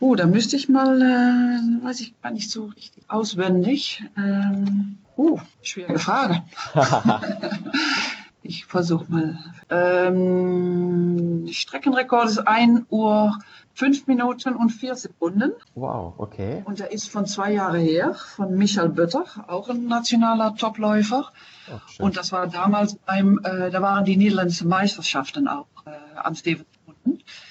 Oh, 0.01 0.15
da 0.15 0.27
müsste 0.27 0.57
ich 0.57 0.69
mal, 0.69 1.01
äh, 1.01 1.85
weiß 1.85 2.01
ich 2.01 2.21
gar 2.21 2.33
nicht 2.33 2.51
so 2.51 2.67
richtig 2.67 3.05
auswendig. 3.09 4.05
Ähm, 4.17 4.99
Uh, 5.17 5.39
schwere 5.61 5.99
Frage. 5.99 6.43
ich 8.43 8.67
versuche 8.67 9.07
mal. 9.09 9.39
Ähm, 9.71 11.49
Streckenrekord 11.51 12.29
ist 12.29 12.39
1 12.39 12.83
Uhr 12.91 13.39
5 13.75 14.07
Minuten 14.07 14.55
und 14.55 14.71
4 14.71 14.97
Sekunden. 14.97 15.53
Wow, 15.75 16.15
okay. 16.19 16.63
Und 16.65 16.81
er 16.81 16.93
ist 16.93 17.09
von 17.09 17.27
zwei 17.27 17.53
Jahren 17.53 17.81
her, 17.81 18.15
von 18.15 18.57
Michael 18.57 18.91
Bötter, 18.91 19.25
auch 19.47 19.69
ein 19.69 19.87
nationaler 19.87 20.55
Topläufer. 20.57 21.31
Oh, 21.71 22.05
und 22.05 22.17
das 22.17 22.33
war 22.33 22.47
damals 22.49 22.97
beim, 22.97 23.41
äh, 23.45 23.71
da 23.71 23.81
waren 23.81 24.05
die 24.05 24.17
niederländischen 24.17 24.69
Meisterschaften 24.69 25.49
auch 25.49 25.67
äh, 25.87 25.91
am 26.17 26.35
Steven 26.35 26.67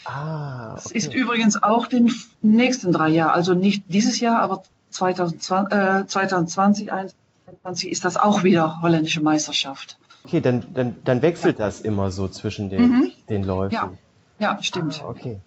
Ah, 0.06 0.72
okay. 0.74 0.82
Es 0.86 0.92
ist 0.92 1.14
übrigens 1.14 1.62
auch 1.62 1.88
den 1.88 2.12
nächsten 2.42 2.92
drei 2.92 3.10
Jahren, 3.10 3.32
also 3.32 3.54
nicht 3.54 3.84
dieses 3.88 4.20
Jahr, 4.20 4.42
aber 4.42 4.64
2020, 4.90 5.74
äh, 5.78 6.06
2020 6.08 6.88
2020 6.88 7.92
ist 7.92 8.06
das 8.06 8.18
auch 8.18 8.44
wieder 8.44 8.82
holländische 8.82 9.22
Meisterschaft. 9.22 9.98
Okay, 10.24 10.42
dann, 10.42 10.63
dann, 10.74 10.96
dann 11.04 11.22
wechselt 11.22 11.60
ja. 11.60 11.66
das 11.66 11.82
immer 11.82 12.12
so 12.12 12.28
zwischen 12.28 12.70
den, 12.70 12.82
mhm. 12.82 13.12
den 13.30 13.44
Läufen. 13.44 13.74
Ja, 13.74 13.92
ja 14.40 14.63
stimmt. 14.63 15.01
Ah, 15.04 15.10
okay. 15.10 15.40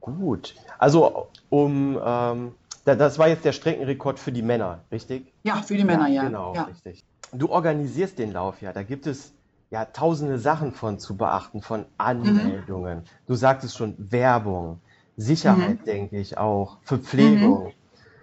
Gut. 0.00 0.54
Also 0.78 1.28
um 1.50 1.98
ähm, 2.04 2.52
das 2.84 3.18
war 3.18 3.28
jetzt 3.28 3.44
der 3.44 3.52
Streckenrekord 3.52 4.18
für 4.18 4.32
die 4.32 4.42
Männer, 4.42 4.80
richtig? 4.92 5.32
Ja, 5.42 5.62
für 5.62 5.76
die 5.76 5.84
Männer, 5.84 6.08
ja. 6.08 6.24
Genau, 6.24 6.54
ja. 6.54 6.64
richtig. 6.64 7.02
Du 7.32 7.48
organisierst 7.48 8.18
den 8.18 8.32
Lauf 8.32 8.60
ja. 8.60 8.72
Da 8.72 8.82
gibt 8.82 9.06
es 9.06 9.32
ja 9.70 9.86
tausende 9.86 10.38
Sachen 10.38 10.72
von 10.72 10.98
zu 10.98 11.16
beachten, 11.16 11.62
von 11.62 11.86
Anmeldungen. 11.96 12.98
Mhm. 12.98 13.04
Du 13.26 13.34
sagtest 13.34 13.76
schon 13.76 13.94
Werbung, 13.98 14.80
Sicherheit, 15.16 15.80
mhm. 15.80 15.84
denke 15.84 16.18
ich 16.18 16.36
auch, 16.36 16.78
Verpflegung. 16.82 17.72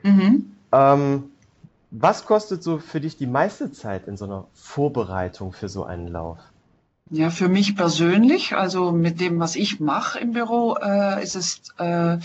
Mhm. 0.04 0.12
mhm. 0.12 0.52
Ähm, 0.72 1.31
was 1.92 2.26
kostet 2.26 2.64
so 2.64 2.80
für 2.80 3.02
dich 3.02 3.18
die 3.18 3.28
meiste 3.28 3.72
Zeit 3.72 4.08
in 4.08 4.18
so 4.18 4.26
einer 4.26 4.48
Vorbereitung 4.54 5.52
für 5.52 5.70
so 5.70 5.84
einen 5.84 6.08
Lauf? 6.08 6.40
Ja, 7.10 7.30
für 7.30 7.50
mich 7.50 7.76
persönlich, 7.76 8.56
also 8.56 8.94
mit 8.94 9.20
dem, 9.20 9.40
was 9.40 9.58
ich 9.58 9.82
mache 9.82 10.20
im 10.20 10.32
Büro, 10.32 10.78
äh, 10.82 11.22
ist 11.22 11.36
es 11.36 11.62
äh, 11.78 12.18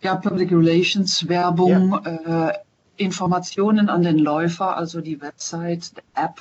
ja 0.00 0.14
Public 0.14 0.52
Relations, 0.52 1.28
Werbung, 1.28 2.00
ja. 2.04 2.50
äh, 2.50 2.52
Informationen 2.96 3.88
an 3.88 4.02
den 4.02 4.18
Läufer, 4.18 4.76
also 4.76 5.00
die 5.00 5.20
Website, 5.20 5.96
die 5.96 6.02
App. 6.14 6.40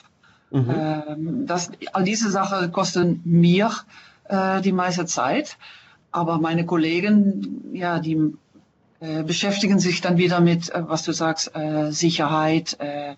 Mhm. 0.52 0.70
Ähm, 0.70 1.48
das, 1.48 1.72
all 1.94 2.04
diese 2.04 2.30
Sachen 2.30 2.72
kosten 2.72 3.22
mir 3.26 3.72
äh, 4.26 4.62
die 4.62 4.72
meiste 4.72 5.08
Zeit, 5.08 5.58
aber 6.12 6.38
meine 6.38 6.68
Kollegen, 6.68 7.72
ja, 7.74 7.98
die 7.98 8.36
beschäftigen 9.24 9.80
sich 9.80 10.02
dann 10.02 10.18
wieder 10.18 10.40
mit, 10.40 10.70
äh, 10.70 10.84
was 10.88 11.04
du 11.04 11.12
sagst, 11.12 11.56
äh, 11.56 11.92
Sicherheit, 11.92 12.78
äh, 12.80 13.16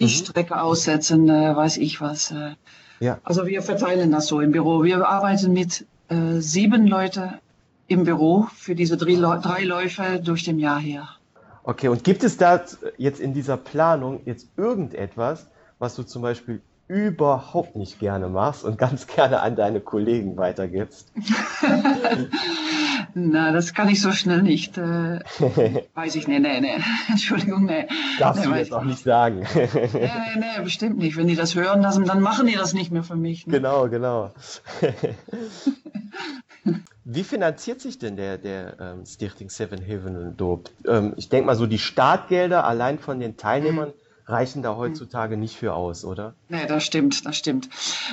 die 0.00 0.04
mhm. 0.04 0.08
Strecke 0.08 0.60
aussetzen, 0.60 1.28
äh, 1.28 1.54
weiß 1.54 1.76
ich 1.76 2.00
was. 2.00 2.30
Äh. 2.30 2.54
Ja. 3.00 3.18
Also 3.22 3.46
wir 3.46 3.62
verteilen 3.62 4.10
das 4.10 4.26
so 4.26 4.40
im 4.40 4.52
Büro. 4.52 4.82
Wir 4.82 5.06
arbeiten 5.06 5.52
mit 5.52 5.86
äh, 6.08 6.40
sieben 6.40 6.86
Leuten 6.86 7.34
im 7.86 8.04
Büro 8.04 8.48
für 8.54 8.74
diese 8.74 8.96
drei, 8.96 9.14
drei 9.38 9.64
Läufe 9.64 10.20
durch 10.22 10.44
dem 10.44 10.58
Jahr 10.58 10.80
her. 10.80 11.08
Okay, 11.62 11.88
und 11.88 12.02
gibt 12.02 12.24
es 12.24 12.36
da 12.36 12.62
jetzt 12.96 13.20
in 13.20 13.34
dieser 13.34 13.56
Planung 13.56 14.20
jetzt 14.24 14.48
irgendetwas, 14.56 15.46
was 15.78 15.94
du 15.94 16.02
zum 16.02 16.22
Beispiel 16.22 16.62
überhaupt 16.88 17.76
nicht 17.76 18.00
gerne 18.00 18.28
machst 18.28 18.64
und 18.64 18.78
ganz 18.78 19.06
gerne 19.06 19.40
an 19.40 19.54
deine 19.54 19.80
Kollegen 19.80 20.36
weitergibst? 20.36 21.12
Na, 23.20 23.52
das 23.52 23.74
kann 23.74 23.88
ich 23.88 24.00
so 24.00 24.12
schnell 24.12 24.42
nicht. 24.42 24.78
Äh, 24.78 25.18
weiß 25.94 26.14
ich 26.14 26.28
nicht, 26.28 26.40
nee, 26.40 26.60
nee. 26.60 26.78
Entschuldigung, 27.08 27.64
nee. 27.64 27.86
Darfst 28.18 28.44
nee, 28.44 28.50
du 28.50 28.56
jetzt 28.56 28.72
auch 28.72 28.84
nicht 28.84 29.02
sagen. 29.02 29.44
nee, 29.54 29.68
nee, 29.74 30.10
nee, 30.36 30.62
bestimmt 30.62 30.98
nicht. 30.98 31.16
Wenn 31.16 31.26
die 31.26 31.36
das 31.36 31.54
hören 31.54 31.82
lassen, 31.82 32.04
dann 32.04 32.20
machen 32.20 32.46
die 32.46 32.54
das 32.54 32.74
nicht 32.74 32.92
mehr 32.92 33.02
für 33.02 33.16
mich. 33.16 33.46
Ne? 33.46 33.54
Genau, 33.54 33.88
genau. 33.88 34.30
Wie 37.04 37.24
finanziert 37.24 37.80
sich 37.80 37.98
denn 37.98 38.16
der, 38.16 38.38
der 38.38 38.76
ähm, 38.80 39.06
Stichting 39.06 39.50
Seven 39.50 39.82
Heaven 39.82 40.16
und 40.16 40.36
Dope? 40.40 40.70
Ähm, 40.86 41.14
ich 41.16 41.28
denke 41.28 41.46
mal 41.46 41.56
so, 41.56 41.66
die 41.66 41.78
Startgelder 41.78 42.64
allein 42.64 42.98
von 42.98 43.18
den 43.18 43.36
Teilnehmern. 43.36 43.88
Mhm 43.88 44.07
reichen 44.28 44.62
da 44.62 44.76
heutzutage 44.76 45.36
nicht 45.36 45.56
für 45.56 45.74
aus, 45.74 46.04
oder? 46.04 46.34
Nee, 46.48 46.66
das 46.66 46.84
stimmt, 46.84 47.24
das 47.24 47.36
stimmt. 47.36 47.68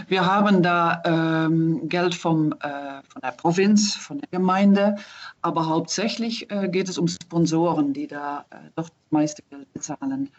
Wir 0.08 0.26
haben 0.26 0.64
da 0.64 1.02
ähm, 1.06 1.90
Geld 1.90 2.16
vom, 2.16 2.54
äh, 2.54 3.02
von 3.08 3.22
der 3.22 3.32
Provinz, 3.32 3.96
von 3.96 4.20
der 4.20 4.30
Gemeinde, 4.30 4.96
aber 5.42 5.68
hauptsächlich 5.68 6.50
äh, 6.52 6.70
geht 6.70 6.90
es 6.90 6.98
um 6.98 7.08
Sponsoren, 7.08 7.94
die 7.94 8.08
da 8.08 8.46
äh, 8.50 8.56
doch 8.76 8.90
das 8.90 9.12
meiste 9.12 9.44
Geld 9.50 9.72
bezahlen. 9.74 10.30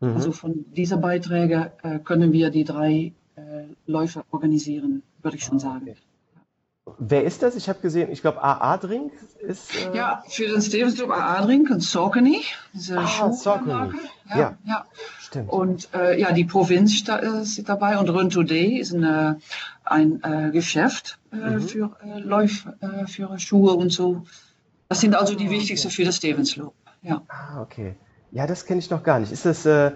Mhm. 0.00 0.14
Also 0.14 0.32
von 0.32 0.64
diesen 0.74 1.00
Beiträgen 1.00 1.70
äh, 1.82 1.98
können 2.00 2.32
wir 2.32 2.50
die 2.50 2.64
drei 2.64 3.12
äh, 3.36 3.40
Läufe 3.86 4.24
organisieren, 4.32 5.02
würde 5.22 5.36
ich 5.36 5.44
schon 5.44 5.58
ah, 5.58 5.60
sagen. 5.60 5.82
Okay. 5.82 5.96
Wer 6.98 7.24
ist 7.24 7.42
das? 7.42 7.56
Ich 7.56 7.68
habe 7.68 7.80
gesehen, 7.80 8.10
ich 8.10 8.20
glaube 8.20 8.42
AA 8.42 8.76
Drink 8.78 9.12
ist. 9.40 9.74
Äh 9.74 9.96
ja, 9.96 10.22
für 10.28 10.48
den 10.48 10.60
Stevens 10.60 10.96
Club 10.96 11.10
AA 11.10 11.44
Drink 11.44 11.70
und 11.70 11.82
Saucony. 11.82 12.42
Diese 12.72 12.98
ah, 12.98 13.32
Saucony. 13.32 13.92
Ja, 14.28 14.36
ja, 14.36 14.58
ja. 14.64 14.86
Stimmt. 15.20 15.50
Und 15.50 15.88
äh, 15.94 16.18
ja, 16.18 16.32
die 16.32 16.44
Provinz 16.44 17.04
da, 17.04 17.16
ist 17.16 17.68
dabei 17.68 17.98
und 17.98 18.08
Run 18.08 18.30
Today 18.30 18.78
ist 18.78 18.94
eine, 18.94 19.40
ein 19.84 20.22
äh, 20.22 20.50
Geschäft 20.50 21.18
äh, 21.32 21.36
mhm. 21.36 21.60
für 21.62 21.96
äh, 22.04 22.18
Läuf, 22.18 22.66
äh, 22.80 23.06
für 23.06 23.38
Schuhe 23.38 23.74
und 23.74 23.90
so. 23.90 24.24
Das 24.88 25.00
sind 25.00 25.14
also 25.14 25.34
die 25.34 25.46
ah, 25.46 25.50
wichtigsten 25.50 25.88
okay. 25.88 25.96
für 25.96 26.04
das 26.04 26.16
Stevens 26.16 26.54
Club. 26.54 26.74
Ja. 27.02 27.22
Ah, 27.28 27.62
okay. 27.62 27.94
Ja, 28.32 28.46
das 28.46 28.66
kenne 28.66 28.80
ich 28.80 28.90
noch 28.90 29.02
gar 29.02 29.20
nicht. 29.20 29.32
Ist 29.32 29.46
das 29.46 29.66
äh, 29.66 29.92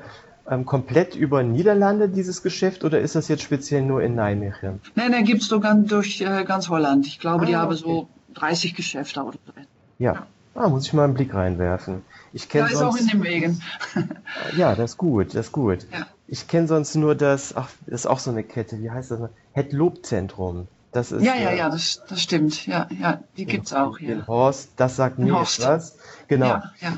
ähm, 0.51 0.67
komplett 0.67 1.15
über 1.15 1.43
Niederlande, 1.43 2.09
dieses 2.09 2.43
Geschäft, 2.43 2.85
oder 2.85 3.01
ist 3.01 3.15
das 3.15 3.29
jetzt 3.29 3.43
speziell 3.43 3.83
nur 3.83 4.03
in 4.03 4.15
Nijmegen? 4.15 4.81
Nein, 4.95 5.11
nein, 5.11 5.25
gibt 5.25 5.43
es 5.43 5.49
sogar 5.49 5.75
durch 5.75 6.21
äh, 6.21 6.45
ganz 6.45 6.69
Holland. 6.69 7.07
Ich 7.07 7.19
glaube, 7.19 7.45
ah, 7.45 7.47
die 7.47 7.57
haben 7.57 7.75
so 7.75 8.09
30 8.35 8.75
Geschäfte 8.75 9.23
oder 9.23 9.39
so. 9.47 9.53
Ja, 9.99 10.13
ja. 10.13 10.27
Ah, 10.55 10.69
muss 10.69 10.87
ich 10.87 10.93
mal 10.93 11.05
einen 11.05 11.15
Blick 11.15 11.35
reinwerfen. 11.35 12.03
Ich 12.33 12.49
kenne 12.49 12.71
ja, 12.71 12.77
sonst... 12.77 12.95
auch 12.95 13.01
in 13.01 13.09
den 13.09 13.23
Wegen. 13.25 13.63
ja, 14.57 14.75
das 14.75 14.93
ist 14.93 14.99
gut, 14.99 15.35
das 15.35 15.47
ist 15.47 15.53
gut. 15.53 15.87
Ja. 15.93 16.07
Ich 16.29 16.47
kenne 16.47 16.69
sonst 16.69 16.95
nur 16.95 17.15
das, 17.15 17.57
ach, 17.57 17.69
das 17.87 18.03
ist 18.03 18.07
auch 18.07 18.21
so 18.21 18.31
eine 18.31 18.45
Kette, 18.45 18.81
wie 18.81 18.91
heißt 18.91 19.11
das? 19.11 19.31
Het 19.53 19.73
Lobzentrum. 19.73 20.69
Das 20.93 21.11
ist, 21.11 21.25
ja, 21.25 21.35
ja, 21.35 21.53
ja, 21.53 21.71
das, 21.71 22.03
das 22.09 22.23
stimmt. 22.23 22.67
Ja, 22.67 22.87
ja, 23.01 23.21
die 23.37 23.47
gibt 23.47 23.67
es 23.67 23.73
auch 23.73 23.99
hier. 23.99 24.15
Den 24.15 24.27
Horst, 24.29 24.71
das 24.77 24.95
sagt 24.95 25.19
mir 25.19 25.41
etwas. 25.41 25.97
Genau. 26.29 26.47
Ja, 26.47 26.73
ja. 26.81 26.93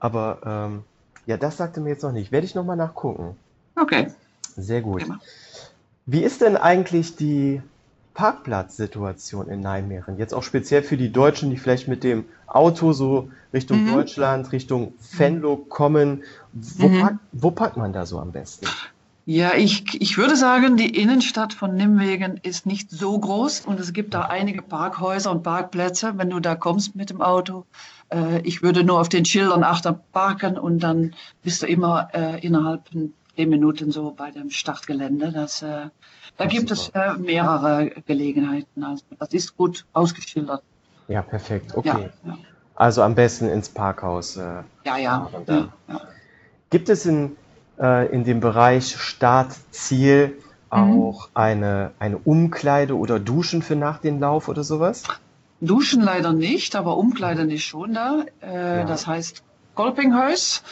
Aber 0.00 0.38
ähm, 0.46 0.84
ja, 1.26 1.36
das 1.36 1.56
sagte 1.56 1.80
mir 1.80 1.90
jetzt 1.90 2.02
noch 2.02 2.12
nicht. 2.12 2.32
Werde 2.32 2.46
ich 2.46 2.54
nochmal 2.54 2.76
nachgucken. 2.76 3.36
Okay. 3.76 4.08
Sehr 4.56 4.82
gut. 4.82 5.02
Immer. 5.02 5.20
Wie 6.06 6.22
ist 6.22 6.42
denn 6.42 6.56
eigentlich 6.56 7.16
die 7.16 7.62
Parkplatzsituation 8.12 9.48
in 9.48 9.60
Nijmegen? 9.60 10.18
Jetzt 10.18 10.34
auch 10.34 10.42
speziell 10.42 10.82
für 10.82 10.96
die 10.96 11.10
Deutschen, 11.10 11.50
die 11.50 11.56
vielleicht 11.56 11.88
mit 11.88 12.04
dem 12.04 12.24
Auto 12.46 12.92
so 12.92 13.30
Richtung 13.52 13.84
mhm. 13.84 13.92
Deutschland, 13.92 14.52
Richtung 14.52 14.92
Venlo 15.16 15.56
kommen. 15.56 16.22
Wo, 16.52 16.88
mhm. 16.88 17.00
park, 17.00 17.14
wo 17.32 17.50
parkt 17.50 17.76
man 17.76 17.92
da 17.92 18.06
so 18.06 18.18
am 18.18 18.32
besten? 18.32 18.66
Ja, 19.26 19.54
ich, 19.54 20.00
ich 20.00 20.18
würde 20.18 20.36
sagen, 20.36 20.76
die 20.76 21.00
Innenstadt 21.00 21.54
von 21.54 21.74
Nimwegen 21.74 22.38
ist 22.42 22.66
nicht 22.66 22.90
so 22.90 23.18
groß 23.18 23.60
und 23.60 23.80
es 23.80 23.94
gibt 23.94 24.12
da 24.12 24.22
einige 24.22 24.60
Parkhäuser 24.60 25.30
und 25.30 25.42
Parkplätze, 25.42 26.18
wenn 26.18 26.28
du 26.28 26.40
da 26.40 26.56
kommst 26.56 26.94
mit 26.94 27.08
dem 27.08 27.22
Auto. 27.22 27.64
Äh, 28.10 28.40
ich 28.40 28.62
würde 28.62 28.84
nur 28.84 29.00
auf 29.00 29.08
den 29.08 29.24
Schildern 29.24 29.64
achter 29.64 29.98
parken 30.12 30.58
und 30.58 30.80
dann 30.80 31.14
bist 31.42 31.62
du 31.62 31.66
immer 31.66 32.10
äh, 32.12 32.44
innerhalb 32.44 32.86
von 32.90 33.14
zehn 33.34 33.48
Minuten 33.48 33.92
so 33.92 34.10
bei 34.10 34.30
dem 34.30 34.50
Startgelände. 34.50 35.32
Das, 35.32 35.62
äh, 35.62 35.88
da 36.36 36.44
gibt 36.44 36.70
es 36.70 36.90
äh, 36.90 37.14
mehrere 37.14 37.92
Gelegenheiten. 38.06 38.84
Also 38.84 39.04
das 39.18 39.32
ist 39.32 39.56
gut 39.56 39.86
ausgeschildert. 39.94 40.62
Ja, 41.08 41.22
perfekt. 41.22 41.74
Okay. 41.74 42.10
Ja, 42.24 42.30
ja. 42.30 42.38
Also 42.74 43.02
am 43.02 43.14
besten 43.14 43.48
ins 43.48 43.70
Parkhaus. 43.70 44.36
Äh, 44.36 44.62
ja, 44.84 44.96
ja. 44.98 45.30
ja, 45.46 45.68
ja. 45.88 46.00
Gibt 46.70 46.88
es 46.88 47.06
in, 47.06 47.36
äh, 47.80 48.06
in 48.12 48.24
dem 48.24 48.40
Bereich 48.40 48.96
Start-Ziel 48.96 50.36
mhm. 50.72 50.78
auch 50.78 51.28
eine, 51.34 51.92
eine 51.98 52.18
Umkleide 52.18 52.96
oder 52.96 53.18
Duschen 53.18 53.62
für 53.62 53.76
nach 53.76 53.98
dem 53.98 54.20
Lauf 54.20 54.48
oder 54.48 54.64
sowas? 54.64 55.04
Duschen 55.60 56.02
leider 56.02 56.32
nicht, 56.32 56.76
aber 56.76 56.96
Umkleiden 56.96 57.50
ist 57.50 57.62
schon 57.62 57.94
da. 57.94 58.24
Äh, 58.42 58.80
ja. 58.80 58.84
Das 58.84 59.06
heißt 59.06 59.42
Kolpinghaus. 59.74 60.62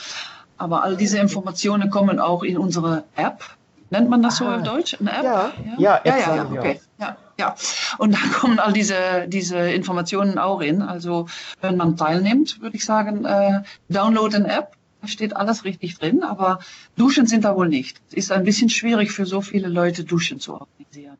Aber 0.58 0.84
all 0.84 0.96
diese 0.96 1.18
Informationen 1.18 1.90
kommen 1.90 2.20
auch 2.20 2.42
in 2.42 2.56
unsere 2.56 3.04
App. 3.16 3.42
Nennt 3.90 4.08
man 4.08 4.22
das 4.22 4.40
ah. 4.40 4.44
so 4.44 4.46
auf 4.46 4.62
Deutsch? 4.62 4.96
Eine 5.00 5.12
App? 5.12 5.24
Ja, 5.24 5.52
ja, 5.76 6.00
ja, 6.04 6.16
ja, 6.16 6.36
ja, 6.36 6.46
okay. 6.50 6.80
Ja, 6.98 7.16
ja. 7.38 7.54
Und 7.98 8.14
da 8.14 8.18
kommen 8.38 8.58
all 8.58 8.72
diese, 8.72 9.26
diese 9.28 9.58
Informationen 9.58 10.38
auch 10.38 10.60
in. 10.60 10.82
Also 10.82 11.26
wenn 11.60 11.76
man 11.76 11.96
teilnimmt, 11.96 12.62
würde 12.62 12.76
ich 12.76 12.84
sagen, 12.84 13.24
äh, 13.24 13.62
download 13.88 14.36
eine 14.36 14.56
App. 14.56 14.76
Da 15.02 15.08
steht 15.08 15.34
alles 15.34 15.64
richtig 15.64 15.98
drin, 15.98 16.22
aber 16.22 16.60
Duschen 16.96 17.26
sind 17.26 17.44
da 17.44 17.56
wohl 17.56 17.68
nicht. 17.68 18.00
Es 18.10 18.14
ist 18.14 18.32
ein 18.32 18.44
bisschen 18.44 18.70
schwierig 18.70 19.10
für 19.10 19.26
so 19.26 19.40
viele 19.40 19.66
Leute, 19.66 20.04
Duschen 20.04 20.38
zu 20.38 20.54
organisieren. 20.54 21.16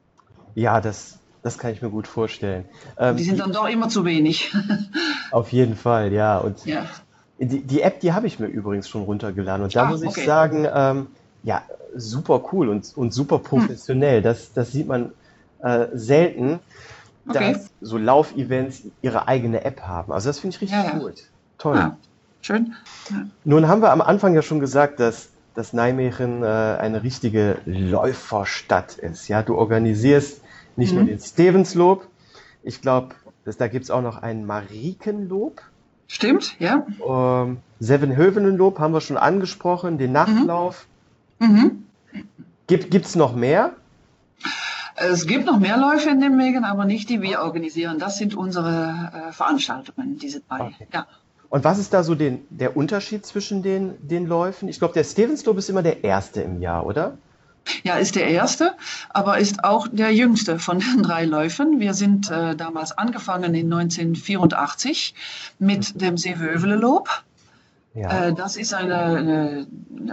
Ja, 0.54 0.80
das, 0.80 1.18
das 1.42 1.58
kann 1.58 1.72
ich 1.72 1.82
mir 1.82 1.90
gut 1.90 2.06
vorstellen. 2.06 2.64
Ähm, 2.96 3.16
die 3.16 3.24
sind 3.24 3.40
dann 3.40 3.52
doch 3.52 3.68
immer 3.68 3.88
zu 3.88 4.04
wenig. 4.04 4.54
auf 5.32 5.52
jeden 5.52 5.74
Fall, 5.74 6.12
ja. 6.12 6.38
Und 6.38 6.64
ja. 6.64 6.86
Die, 7.40 7.60
die 7.62 7.82
App, 7.82 7.98
die 7.98 8.12
habe 8.12 8.28
ich 8.28 8.38
mir 8.38 8.46
übrigens 8.46 8.88
schon 8.88 9.02
runtergeladen. 9.02 9.64
Und 9.64 9.74
da 9.74 9.82
ah, 9.82 9.90
muss 9.90 10.02
ich 10.02 10.10
okay. 10.10 10.26
sagen, 10.26 10.68
ähm, 10.72 11.06
ja, 11.42 11.62
super 11.96 12.40
cool 12.52 12.68
und, 12.68 12.96
und 12.96 13.12
super 13.12 13.38
hm. 13.38 13.42
professionell. 13.42 14.18
Hm. 14.18 14.22
Das, 14.22 14.52
das 14.52 14.70
sieht 14.70 14.86
man 14.86 15.10
äh, 15.58 15.86
selten, 15.92 16.60
okay. 17.28 17.54
dass 17.54 17.70
so 17.80 17.98
Laufevents 17.98 18.82
ihre 19.00 19.26
eigene 19.26 19.64
App 19.64 19.80
haben. 19.80 20.12
Also 20.12 20.28
das 20.28 20.38
finde 20.38 20.54
ich 20.54 20.62
richtig 20.62 20.78
ja, 20.78 20.92
ja. 20.92 20.98
gut. 20.98 21.24
Toll. 21.58 21.76
Ja, 21.76 21.96
schön. 22.42 22.74
Nun 23.44 23.68
haben 23.68 23.80
wir 23.80 23.92
am 23.92 24.00
Anfang 24.00 24.34
ja 24.34 24.42
schon 24.42 24.60
gesagt, 24.60 25.00
dass 25.00 25.32
dass 25.54 25.72
Nijmegen 25.72 26.42
äh, 26.42 26.46
eine 26.46 27.02
richtige 27.02 27.58
Läuferstadt 27.66 28.96
ist. 28.96 29.28
Ja, 29.28 29.42
du 29.42 29.56
organisierst 29.56 30.40
nicht 30.76 30.92
mhm. 30.92 30.98
nur 30.98 31.06
den 31.08 31.18
Stevenslob, 31.18 32.06
ich 32.62 32.80
glaube, 32.80 33.14
da 33.44 33.68
gibt 33.68 33.84
es 33.84 33.90
auch 33.90 34.02
noch 34.02 34.22
einen 34.22 34.46
Marikenlob. 34.46 35.60
Stimmt, 36.06 36.56
ja. 36.60 36.86
Ähm, 37.06 37.58
Sevenhövenenlob 37.80 38.78
haben 38.78 38.94
wir 38.94 39.00
schon 39.00 39.16
angesprochen, 39.16 39.98
den 39.98 40.12
Nachtlauf. 40.12 40.86
Mhm. 41.38 41.84
Gibt 42.66 42.94
es 42.94 43.16
noch 43.16 43.34
mehr? 43.34 43.72
Es 44.94 45.26
gibt 45.26 45.46
noch 45.46 45.58
mehr 45.58 45.76
Läufe 45.76 46.10
in 46.10 46.20
dem 46.20 46.38
Wegen, 46.38 46.64
aber 46.64 46.84
nicht 46.84 47.08
die 47.08 47.22
wir 47.22 47.40
organisieren. 47.40 47.98
Das 47.98 48.18
sind 48.18 48.36
unsere 48.36 49.28
äh, 49.28 49.32
Veranstaltungen, 49.32 50.18
diese 50.18 50.40
drei. 50.40 50.60
Okay. 50.60 50.86
Ja. 50.92 51.06
Und 51.52 51.64
was 51.64 51.76
ist 51.78 51.92
da 51.92 52.02
so 52.02 52.14
den, 52.14 52.46
der 52.48 52.78
Unterschied 52.78 53.26
zwischen 53.26 53.62
den, 53.62 53.92
den 54.00 54.26
Läufen? 54.26 54.70
Ich 54.70 54.78
glaube, 54.78 54.94
der 54.94 55.04
Stevenslob 55.04 55.58
ist 55.58 55.68
immer 55.68 55.82
der 55.82 56.02
erste 56.02 56.40
im 56.40 56.62
Jahr, 56.62 56.86
oder? 56.86 57.18
Ja, 57.82 57.96
ist 57.96 58.16
der 58.16 58.26
erste, 58.26 58.72
aber 59.10 59.36
ist 59.36 59.62
auch 59.62 59.86
der 59.86 60.14
jüngste 60.14 60.58
von 60.58 60.78
den 60.78 61.02
drei 61.02 61.26
Läufen. 61.26 61.78
Wir 61.78 61.92
sind 61.92 62.30
äh, 62.30 62.56
damals 62.56 62.96
angefangen 62.96 63.54
in 63.54 63.70
1984 63.70 65.14
mit 65.58 66.00
dem 66.00 66.16
Seewövele-Lob. 66.16 67.10
Ja. 67.92 68.28
Äh, 68.28 68.32
das 68.32 68.56
ist 68.56 68.72
eine, 68.72 68.96
eine, 68.96 69.66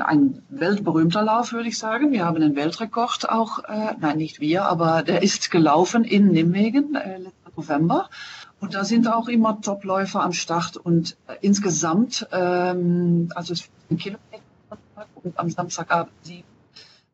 ein 0.05 0.43
weltberühmter 0.49 1.21
Lauf, 1.21 1.53
würde 1.53 1.69
ich 1.69 1.77
sagen. 1.77 2.11
Wir 2.11 2.25
haben 2.25 2.35
einen 2.35 2.57
Weltrekord 2.57 3.29
auch, 3.29 3.59
äh, 3.59 3.93
nein, 3.97 4.17
nicht 4.17 4.41
wir, 4.41 4.65
aber 4.65 5.03
der 5.03 5.23
ist 5.23 5.51
gelaufen 5.51 6.03
in 6.03 6.31
Nimwegen 6.31 6.95
äh, 6.95 7.17
letzten 7.17 7.51
November. 7.55 8.09
Und 8.59 8.73
da 8.73 8.83
sind 8.83 9.07
auch 9.07 9.27
immer 9.27 9.61
Topläufer 9.61 10.21
am 10.21 10.33
Start 10.33 10.77
und 10.77 11.15
äh, 11.27 11.35
insgesamt, 11.41 12.27
ähm, 12.31 13.31
also 13.35 13.53
es 13.53 13.69
Kilometer 13.97 14.19
und 15.23 15.39
am 15.39 15.49
Samstagabend 15.49 16.13
sieben 16.23 16.47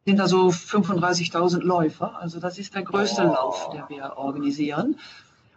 sind 0.05 0.19
da 0.19 0.27
so 0.27 0.49
35.000 0.49 1.61
Läufer. 1.61 2.19
Also 2.19 2.39
das 2.39 2.59
ist 2.59 2.75
der 2.75 2.83
größte 2.83 3.23
oh. 3.23 3.33
Lauf, 3.33 3.69
der 3.71 3.89
wir 3.89 4.17
organisieren. 4.17 4.97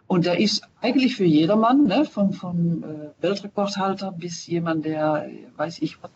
Und 0.07 0.25
der 0.25 0.39
ist 0.39 0.63
eigentlich 0.81 1.15
für 1.15 1.25
jedermann, 1.25 1.83
ne? 1.83 2.03
vom, 2.03 2.33
vom 2.33 2.83
äh, 2.83 3.21
Weltrekordhalter 3.21 4.11
bis 4.11 4.47
jemand, 4.47 4.85
der, 4.85 5.29
weiß 5.55 5.79
ich, 5.83 5.97
was 6.01 6.09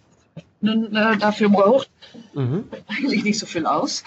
äh, 0.63 1.17
dafür 1.17 1.49
braucht. 1.49 1.91
Mhm. 2.33 2.63
Eigentlich 2.87 3.23
nicht 3.23 3.37
so 3.37 3.45
viel 3.45 3.67
aus. 3.67 4.03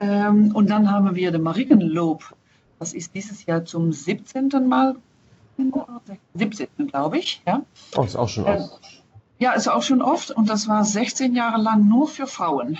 Ähm, 0.00 0.52
und 0.54 0.70
dann 0.70 0.90
haben 0.90 1.14
wir 1.14 1.30
den 1.30 1.42
Marienlob. 1.42 2.34
Das 2.80 2.94
ist 2.94 3.14
dieses 3.14 3.44
Jahr 3.44 3.66
zum 3.66 3.92
17. 3.92 4.48
Mal, 4.66 4.96
17. 6.34 6.68
glaube 6.88 7.18
ich. 7.18 7.42
Ja. 7.46 7.60
Oh, 7.94 8.02
ist 8.02 8.16
auch 8.16 8.28
schon 8.28 8.46
oft. 8.46 8.80
Äh, 8.82 9.44
ja, 9.44 9.52
ist 9.52 9.68
auch 9.68 9.82
schon 9.82 10.00
oft. 10.00 10.30
Und 10.30 10.48
das 10.48 10.66
war 10.66 10.82
16 10.84 11.34
Jahre 11.34 11.60
lang 11.60 11.86
nur 11.86 12.08
für 12.08 12.26
Frauen. 12.26 12.78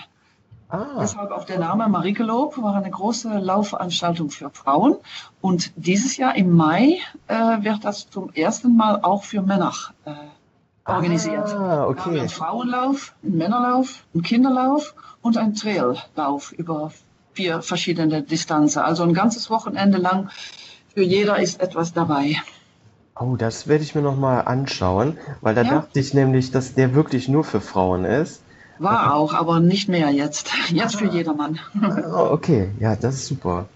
Ah. 0.70 1.00
Deshalb 1.00 1.32
auch 1.32 1.44
der 1.44 1.58
Name 1.58 1.86
Marikelob 1.88 2.56
war 2.62 2.76
eine 2.76 2.90
große 2.90 3.28
Laufveranstaltung 3.28 4.30
für 4.30 4.48
Frauen. 4.48 4.96
Und 5.42 5.72
dieses 5.76 6.16
Jahr 6.16 6.34
im 6.34 6.56
Mai 6.56 6.98
äh, 7.26 7.34
wird 7.62 7.84
das 7.84 8.08
zum 8.08 8.32
ersten 8.32 8.76
Mal 8.76 9.00
auch 9.02 9.24
für 9.24 9.42
Männer 9.42 9.74
äh, 10.06 10.12
organisiert. 10.86 11.46
Ah, 11.48 11.86
okay. 11.86 12.14
Da 12.16 12.22
ein 12.22 12.28
Frauenlauf, 12.30 13.14
ein 13.22 13.36
Männerlauf, 13.36 14.06
ein 14.14 14.22
Kinderlauf 14.22 14.94
und 15.20 15.36
ein 15.36 15.54
Traillauf 15.54 16.52
über 16.52 16.90
vier 17.40 17.62
verschiedene 17.62 18.22
Distanzen. 18.22 18.83
Also 18.83 19.03
ein 19.03 19.14
ganzes 19.14 19.48
Wochenende 19.48 19.96
lang. 19.96 20.29
Für 20.94 21.03
jeder 21.03 21.38
ist 21.38 21.61
etwas 21.61 21.94
dabei. 21.94 22.37
Oh, 23.18 23.37
das 23.37 23.66
werde 23.66 23.83
ich 23.83 23.94
mir 23.94 24.03
nochmal 24.03 24.42
anschauen, 24.44 25.16
weil 25.40 25.55
da 25.55 25.62
ja. 25.62 25.70
dachte 25.70 26.00
ich 26.00 26.12
nämlich, 26.12 26.50
dass 26.50 26.74
der 26.74 26.94
wirklich 26.94 27.29
nur 27.29 27.44
für 27.44 27.62
Frauen 27.62 28.05
ist. 28.05 28.42
War 28.79 29.14
auch, 29.14 29.33
aber 29.35 29.61
nicht 29.61 29.88
mehr 29.88 30.11
jetzt. 30.11 30.50
Jetzt 30.70 30.96
für 30.96 31.07
jedermann. 31.07 31.59
Oh, 32.12 32.29
okay, 32.31 32.70
ja, 32.79 32.96
das 32.96 33.14
ist 33.16 33.26
super. 33.26 33.68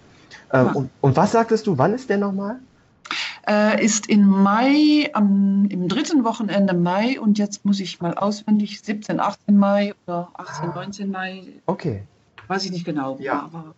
Ähm, 0.53 0.67
ja. 0.67 0.73
und, 0.73 0.91
und, 1.01 1.17
was 1.17 1.33
sagtest 1.33 1.67
du, 1.67 1.79
wann 1.79 1.95
ist 1.95 2.09
der 2.09 2.19
nochmal? 2.19 2.59
Äh, 3.47 3.85
ist 3.85 4.07
in 4.07 4.27
Mai, 4.27 5.11
am, 5.13 5.67
im 5.69 5.89
dritten 5.89 6.25
Wochenende 6.25 6.75
Mai 6.75 7.21
und 7.21 7.39
jetzt 7.39 7.65
muss 7.67 7.81
ich 7.81 8.01
mal 8.01 8.15
auswendig, 8.15 8.81
17, 8.81 9.21
18 9.21 9.57
Mai 9.57 9.95
oder 10.07 10.31
18, 10.35 10.71
ah. 10.71 10.75
19 10.75 11.11
Mai. 11.11 11.43
Okay. 11.67 12.03
Weiß 12.49 12.65
ich 12.65 12.71
nicht 12.71 12.85
genau. 12.85 13.17
Ja, 13.21 13.43
aber, 13.43 13.75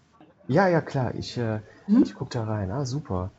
ja, 0.49 0.69
ja, 0.69 0.81
klar, 0.81 1.15
ich, 1.15 1.37
äh, 1.37 1.61
hm? 1.87 2.03
ich 2.03 2.15
gucke 2.15 2.31
da 2.39 2.45
rein. 2.45 2.71
Ah, 2.71 2.85
super. 2.85 3.31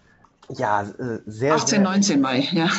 Ja, 0.49 0.83
äh, 0.83 1.19
sehr. 1.25 1.55
18, 1.55 1.67
sehr, 1.67 1.79
19 1.79 2.21
Mai, 2.21 2.39
ja. 2.51 2.69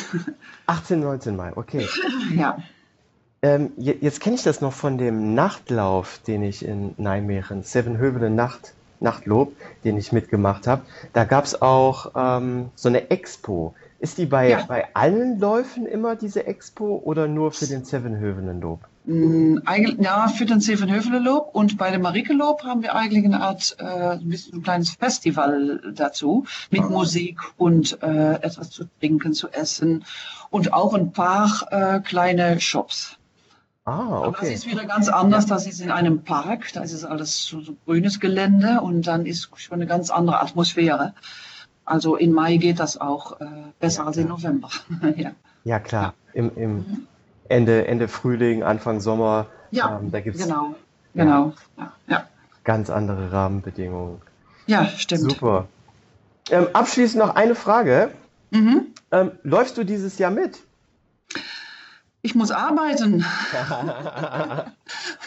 18, 0.67 0.99
19 0.99 1.35
Mai, 1.35 1.51
okay. 1.55 1.87
ja. 2.35 2.57
Ähm, 3.41 3.71
jetzt 3.77 4.19
kenne 4.19 4.35
ich 4.35 4.43
das 4.43 4.59
noch 4.59 4.73
von 4.73 4.97
dem 4.97 5.33
Nachtlauf, 5.33 6.19
den 6.27 6.43
ich 6.43 6.65
in 6.65 6.93
Nijmegen, 6.97 7.63
Sevenhövelen 7.63 8.35
Nacht, 8.35 8.73
Nachtlob, 8.99 9.53
den 9.85 9.97
ich 9.97 10.11
mitgemacht 10.11 10.67
habe. 10.67 10.81
Da 11.13 11.23
gab 11.23 11.45
es 11.45 11.61
auch 11.61 12.11
ähm, 12.15 12.69
so 12.75 12.89
eine 12.89 13.09
Expo. 13.09 13.73
Ist 13.99 14.17
die 14.17 14.25
bei, 14.25 14.49
ja. 14.49 14.65
bei 14.67 14.93
allen 14.93 15.39
Läufen 15.39 15.85
immer 15.85 16.17
diese 16.17 16.47
Expo 16.47 17.01
oder 17.03 17.27
nur 17.27 17.51
für 17.51 17.65
den 17.65 17.85
Sevenhövelen-Lob? 17.85 18.81
Mm, 19.05 19.59
ja, 19.99 20.27
für 20.27 20.45
den 20.45 20.59
Sevenhövelen-Lob 20.59 21.49
und 21.53 21.77
bei 21.77 21.89
dem 21.89 22.01
Marike-Lob 22.01 22.63
haben 22.63 22.81
wir 22.81 22.95
eigentlich 22.95 23.25
eine 23.25 23.41
Art, 23.41 23.75
äh, 23.79 23.83
ein, 23.83 24.29
bisschen 24.29 24.59
ein 24.59 24.63
kleines 24.63 24.91
Festival 24.91 25.81
dazu 25.95 26.45
mit 26.69 26.83
oh. 26.83 26.89
Musik 26.89 27.39
und 27.57 28.01
äh, 28.03 28.33
etwas 28.35 28.69
zu 28.69 28.85
trinken, 28.99 29.33
zu 29.33 29.49
essen 29.49 30.05
und 30.49 30.73
auch 30.73 30.93
ein 30.93 31.11
paar 31.11 31.67
äh, 31.71 31.99
kleine 32.01 32.59
Shops. 32.59 33.17
Ah, 33.85 34.21
okay. 34.27 34.37
das 34.41 34.49
ist 34.49 34.67
wieder 34.67 34.85
ganz 34.85 35.09
anders. 35.09 35.47
Das 35.47 35.65
ist 35.65 35.81
in 35.81 35.89
einem 35.89 36.23
Park. 36.23 36.71
Da 36.73 36.81
ist 36.81 36.93
es 36.93 37.03
alles 37.03 37.45
so, 37.45 37.61
so, 37.61 37.75
grünes 37.85 38.19
Gelände 38.19 38.81
und 38.81 39.07
dann 39.07 39.25
ist 39.25 39.49
schon 39.55 39.75
eine 39.75 39.87
ganz 39.87 40.11
andere 40.11 40.41
Atmosphäre. 40.41 41.15
Also 41.85 42.15
in 42.15 42.31
Mai 42.31 42.57
geht 42.57 42.79
das 42.79 43.01
auch 43.01 43.41
äh, 43.41 43.45
besser 43.79 44.03
ja, 44.03 44.07
als 44.07 44.17
in 44.17 44.27
November. 44.27 44.69
ja. 45.15 45.31
ja. 45.63 45.79
klar. 45.79 46.03
Ja. 46.03 46.13
Im, 46.33 46.51
im 46.55 46.73
mhm. 46.75 47.07
Ende, 47.49 47.87
Ende 47.87 48.07
Frühling, 48.07 48.63
Anfang 48.63 49.01
Sommer. 49.01 49.47
Ja, 49.71 49.99
ähm, 49.99 50.11
da 50.11 50.21
gibt's, 50.21 50.43
genau. 50.43 50.75
genau. 51.13 51.53
Ja, 52.07 52.27
Ganz 52.63 52.89
andere 52.89 53.31
Rahmenbedingungen. 53.31 54.21
Ja, 54.67 54.85
stimmt. 54.85 55.31
Super. 55.31 55.67
Ähm, 56.51 56.67
abschließend 56.73 57.19
noch 57.23 57.35
eine 57.35 57.55
Frage. 57.55 58.11
Mhm. 58.51 58.87
Ähm, 59.11 59.31
läufst 59.43 59.77
du 59.77 59.83
dieses 59.83 60.17
Jahr 60.19 60.31
mit? 60.31 60.59
Ich 62.21 62.35
muss 62.35 62.51
arbeiten. 62.51 63.25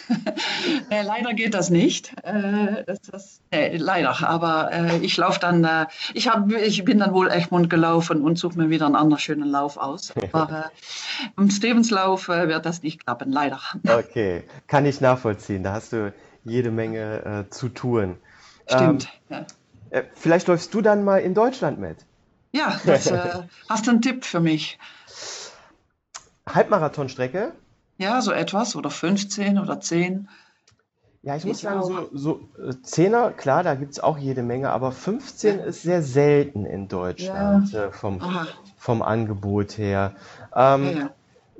äh, 0.89 1.01
leider 1.01 1.33
geht 1.33 1.53
das 1.53 1.69
nicht. 1.69 2.13
Äh, 2.23 2.83
das, 2.85 3.01
das, 3.01 3.41
äh, 3.51 3.77
leider, 3.77 4.27
aber 4.27 4.71
äh, 4.71 4.97
ich 4.97 5.17
laufe 5.17 5.39
dann, 5.39 5.63
äh, 5.63 5.87
ich, 6.13 6.27
hab, 6.27 6.51
ich 6.51 6.85
bin 6.85 6.99
dann 6.99 7.13
wohl 7.13 7.31
Egmont 7.31 7.69
gelaufen 7.69 8.21
und 8.21 8.37
suche 8.37 8.59
mir 8.59 8.69
wieder 8.69 8.85
einen 8.85 8.95
anderen 8.95 9.19
schönen 9.19 9.49
Lauf 9.49 9.77
aus. 9.77 10.13
Aber 10.31 10.65
äh, 10.65 11.41
im 11.41 11.49
Stevenslauf 11.49 12.27
wird 12.27 12.65
das 12.65 12.83
nicht 12.83 13.05
klappen, 13.05 13.31
leider. 13.31 13.59
Okay, 13.87 14.43
kann 14.67 14.85
ich 14.85 15.01
nachvollziehen. 15.01 15.63
Da 15.63 15.73
hast 15.73 15.93
du 15.93 16.13
jede 16.43 16.71
Menge 16.71 17.47
zu 17.49 17.69
tun. 17.69 18.17
Stimmt. 18.67 19.07
Ähm, 19.29 19.45
ja. 19.91 20.01
vielleicht 20.13 20.47
läufst 20.47 20.73
du 20.73 20.81
dann 20.81 21.03
mal 21.03 21.19
in 21.19 21.33
Deutschland 21.33 21.79
mit. 21.79 21.97
Ja, 22.51 22.79
das, 22.85 23.11
hast 23.69 23.87
du 23.87 23.91
einen 23.91 24.01
Tipp 24.01 24.25
für 24.25 24.39
mich? 24.39 24.77
Halbmarathonstrecke? 26.47 27.53
Ja, 27.97 28.21
so 28.21 28.31
etwas 28.31 28.75
oder 28.75 28.89
15 28.89 29.59
oder 29.59 29.79
10. 29.79 30.27
Ja, 31.21 31.37
ich 31.37 31.45
muss 31.45 31.61
sagen, 31.61 31.83
so, 31.83 32.09
so 32.11 32.49
äh, 32.61 32.73
Zehner, 32.81 33.31
klar, 33.31 33.63
da 33.63 33.75
gibt 33.75 33.93
es 33.93 34.01
auch 34.01 34.17
jede 34.17 34.43
Menge, 34.43 34.71
aber 34.71 34.91
15 34.91 35.59
ja. 35.59 35.63
ist 35.63 35.83
sehr 35.83 36.01
selten 36.01 36.65
in 36.65 36.89
Deutschland 36.89 37.71
ja. 37.71 37.85
äh, 37.85 37.91
vom, 37.91 38.19
vom 38.77 39.01
Angebot 39.01 39.77
her. 39.77 40.11
Ähm, 40.53 40.97
ja, 40.97 41.09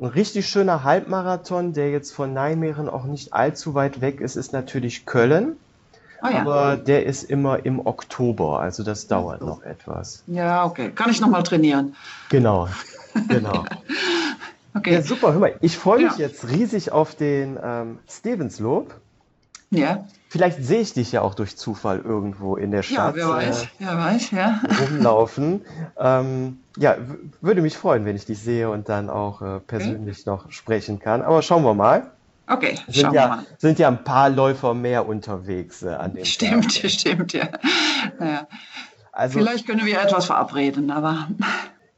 ein 0.02 0.08
richtig 0.08 0.50
schöner 0.50 0.84
Halbmarathon, 0.84 1.72
der 1.72 1.92
jetzt 1.92 2.12
von 2.12 2.34
Nijmegen 2.34 2.90
auch 2.90 3.06
nicht 3.06 3.34
allzu 3.34 3.74
weit 3.74 4.02
weg 4.02 4.20
ist, 4.20 4.36
ist 4.36 4.52
natürlich 4.52 5.06
Köln. 5.06 5.56
Ah, 6.20 6.32
ja. 6.32 6.42
Aber 6.42 6.78
der 6.78 7.06
ist 7.06 7.24
immer 7.24 7.66
im 7.66 7.86
Oktober, 7.86 8.60
also 8.60 8.84
das 8.84 9.08
dauert 9.08 9.42
noch 9.42 9.62
etwas. 9.62 10.24
Ja, 10.28 10.66
okay. 10.66 10.92
Kann 10.92 11.10
ich 11.10 11.22
nochmal 11.22 11.44
trainieren? 11.44 11.96
Genau, 12.30 12.68
genau. 13.30 13.66
Okay. 14.76 14.94
Ja, 14.94 15.02
super. 15.02 15.34
Hör 15.34 15.40
mal, 15.40 15.56
ich 15.62 15.78
freue 15.78 16.04
mich 16.04 16.18
ja. 16.18 16.28
jetzt 16.28 16.48
riesig 16.50 16.92
auf 16.92 17.16
den 17.16 17.60
ähm, 17.64 18.00
Stevenslob. 18.10 18.96
Ja. 19.70 20.06
Vielleicht 20.30 20.64
sehe 20.64 20.82
ich 20.82 20.94
dich 20.94 21.12
ja 21.12 21.22
auch 21.22 21.36
durch 21.36 21.58
Zufall 21.58 22.00
irgendwo 22.00 22.56
in 22.56 22.72
der 22.72 22.84
Stadt. 22.84 23.16
Ja, 23.16 23.30
wer 23.30 23.30
weiß, 23.30 23.64
äh, 23.64 23.68
wer 23.80 23.98
weiß, 23.98 24.32
ja. 24.32 24.62
Rumlaufen. 24.82 25.62
ähm, 26.00 26.60
ja, 26.78 26.96
würde 27.42 27.62
mich 27.62 27.78
freuen, 27.78 28.06
wenn 28.06 28.16
ich 28.16 28.26
dich 28.26 28.40
sehe 28.40 28.70
und 28.70 28.90
dann 28.90 29.10
auch 29.10 29.42
äh, 29.42 29.60
persönlich 29.60 30.22
okay. 30.22 30.30
noch 30.30 30.52
sprechen 30.52 31.00
kann. 31.00 31.22
Aber 31.22 31.42
schauen 31.42 31.64
wir 31.64 31.74
mal. 31.74 32.12
Okay, 32.48 32.76
sind 32.88 32.96
schauen 32.96 33.14
ja, 33.14 33.24
wir 33.24 33.28
mal. 33.28 33.46
Sind 33.58 33.80
ja 33.80 33.88
ein 33.88 34.04
paar 34.04 34.30
Läufer 34.30 34.74
mehr 34.74 35.08
unterwegs 35.08 35.84
äh, 35.84 35.90
an 35.90 36.16
dem 36.16 36.26
Stimmt, 36.26 36.82
Tag. 36.82 36.90
stimmt, 36.92 37.34
ja. 37.34 37.50
ja. 38.20 38.48
Also, 39.12 39.40
Vielleicht 39.40 39.68
können 39.68 39.86
wir 39.86 40.02
etwas 40.02 40.26
verabreden, 40.26 40.90
aber. 40.92 41.28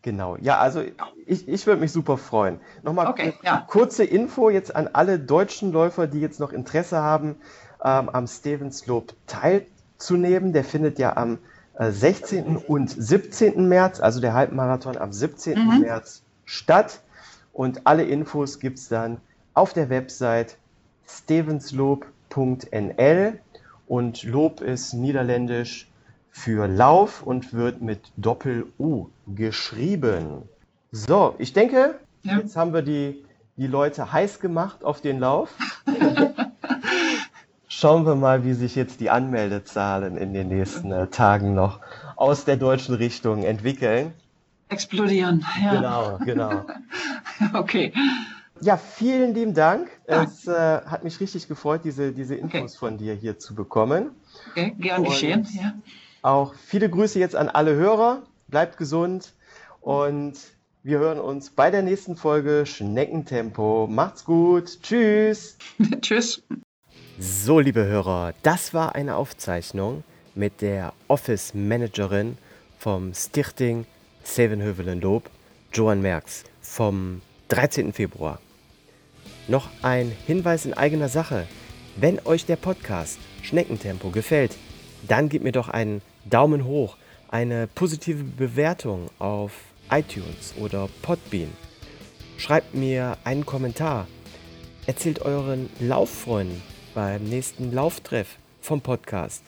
Genau, 0.05 0.37
ja, 0.39 0.59
also 0.59 0.83
ich, 1.25 1.47
ich 1.47 1.65
würde 1.65 1.81
mich 1.81 1.91
super 1.91 2.19
freuen. 2.19 2.59
Nochmal 2.83 3.07
okay, 3.07 3.33
ja. 3.41 3.65
kurze 3.67 4.03
Info 4.03 4.51
jetzt 4.51 4.75
an 4.75 4.87
alle 4.93 5.17
deutschen 5.17 5.71
Läufer, 5.71 6.05
die 6.05 6.19
jetzt 6.19 6.39
noch 6.39 6.53
Interesse 6.53 7.01
haben, 7.01 7.37
ähm, 7.83 8.09
am 8.09 8.27
Stevenslob 8.27 9.15
teilzunehmen. 9.25 10.53
Der 10.53 10.63
findet 10.63 10.99
ja 10.99 11.17
am 11.17 11.39
äh, 11.79 11.89
16. 11.89 12.55
und 12.55 12.91
17. 12.91 13.67
März, 13.67 13.99
also 13.99 14.21
der 14.21 14.35
Halbmarathon 14.35 14.95
am 14.95 15.11
17. 15.11 15.57
Mhm. 15.57 15.79
März 15.79 16.21
statt. 16.45 17.01
Und 17.51 17.87
alle 17.87 18.03
Infos 18.03 18.59
gibt 18.59 18.77
es 18.77 18.87
dann 18.87 19.17
auf 19.55 19.73
der 19.73 19.89
Website 19.89 20.59
stevenslob.nl 21.07 23.39
und 23.87 24.21
Lob 24.21 24.61
ist 24.61 24.93
niederländisch 24.93 25.89
für 26.29 26.67
Lauf 26.67 27.23
und 27.23 27.53
wird 27.53 27.81
mit 27.81 28.11
Doppel-U 28.17 29.09
geschrieben. 29.27 30.43
So, 30.91 31.35
ich 31.37 31.53
denke, 31.53 31.99
ja. 32.23 32.37
jetzt 32.37 32.55
haben 32.55 32.73
wir 32.73 32.81
die, 32.81 33.23
die 33.57 33.67
Leute 33.67 34.11
heiß 34.11 34.39
gemacht 34.39 34.83
auf 34.83 35.01
den 35.01 35.19
Lauf. 35.19 35.53
Schauen 37.67 38.05
wir 38.05 38.15
mal, 38.15 38.45
wie 38.45 38.53
sich 38.53 38.75
jetzt 38.75 39.01
die 39.01 39.09
Anmeldezahlen 39.09 40.15
in 40.17 40.33
den 40.33 40.47
nächsten 40.47 40.91
äh, 40.91 41.07
Tagen 41.07 41.53
noch 41.53 41.81
aus 42.15 42.45
der 42.45 42.57
deutschen 42.57 42.95
Richtung 42.95 43.43
entwickeln. 43.43 44.13
Explodieren, 44.69 45.45
ja. 45.61 45.75
Genau, 45.75 46.17
genau. 46.23 46.65
okay. 47.53 47.93
Ja, 48.61 48.77
vielen 48.77 49.33
lieben 49.33 49.53
Dank. 49.53 49.89
Es 50.05 50.47
äh, 50.47 50.53
hat 50.53 51.03
mich 51.03 51.19
richtig 51.19 51.47
gefreut, 51.47 51.81
diese, 51.83 52.13
diese 52.13 52.35
Infos 52.35 52.61
okay. 52.61 52.77
von 52.77 52.97
dir 52.97 53.13
hier 53.13 53.37
zu 53.37 53.53
bekommen. 53.53 54.11
Okay, 54.51 54.73
gern 54.79 55.03
geschehen, 55.03 55.45
ja. 55.51 55.73
Auch 56.21 56.55
viele 56.55 56.89
Grüße 56.89 57.19
jetzt 57.19 57.35
an 57.35 57.49
alle 57.49 57.75
Hörer. 57.75 58.23
Bleibt 58.55 58.77
gesund 58.77 59.33
und 59.81 60.35
wir 60.81 60.99
hören 60.99 61.19
uns 61.19 61.49
bei 61.49 61.69
der 61.71 61.81
nächsten 61.81 62.15
Folge 62.15 62.65
Schneckentempo. 62.65 63.85
Macht's 63.85 64.23
gut. 64.23 64.81
Tschüss. 64.81 65.57
Tschüss. 66.01 66.41
So, 67.19 67.59
liebe 67.59 67.83
Hörer, 67.83 68.33
das 68.43 68.73
war 68.73 68.95
eine 68.95 69.17
Aufzeichnung 69.17 70.05
mit 70.35 70.61
der 70.61 70.93
Office 71.09 71.53
Managerin 71.53 72.37
vom 72.79 73.13
Stichting 73.13 73.85
Sevenhövelen 74.23 75.01
Lob, 75.01 75.29
Joan 75.73 76.01
Merks, 76.01 76.45
vom 76.61 77.21
13. 77.49 77.91
Februar. 77.91 78.39
Noch 79.49 79.67
ein 79.81 80.13
Hinweis 80.25 80.65
in 80.65 80.73
eigener 80.73 81.09
Sache. 81.09 81.45
Wenn 81.97 82.21
euch 82.23 82.45
der 82.45 82.55
Podcast 82.55 83.19
Schneckentempo 83.41 84.11
gefällt, 84.11 84.55
dann 85.05 85.27
gebt 85.27 85.43
mir 85.43 85.51
doch 85.51 85.67
einen 85.67 86.01
Daumen 86.23 86.63
hoch, 86.63 86.95
eine 87.35 87.67
positive 87.67 88.23
Bewertung 88.23 89.09
auf 89.19 89.51
iTunes 89.91 90.53
oder 90.57 90.87
Podbean. 91.01 91.49
Schreibt 92.37 92.73
mir 92.73 93.17
einen 93.25 93.45
Kommentar. 93.45 94.07
Erzählt 94.85 95.21
euren 95.21 95.69
Lauffreunden 95.81 96.61
beim 96.93 97.25
nächsten 97.25 97.73
Lauftreff 97.73 98.37
vom 98.61 98.79
Podcast. 98.79 99.43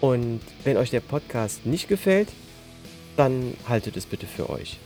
Und 0.00 0.40
wenn 0.62 0.76
euch 0.76 0.90
der 0.90 1.00
Podcast 1.00 1.66
nicht 1.66 1.88
gefällt, 1.88 2.28
dann 3.16 3.54
haltet 3.68 3.96
es 3.96 4.06
bitte 4.06 4.28
für 4.28 4.48
euch. 4.48 4.78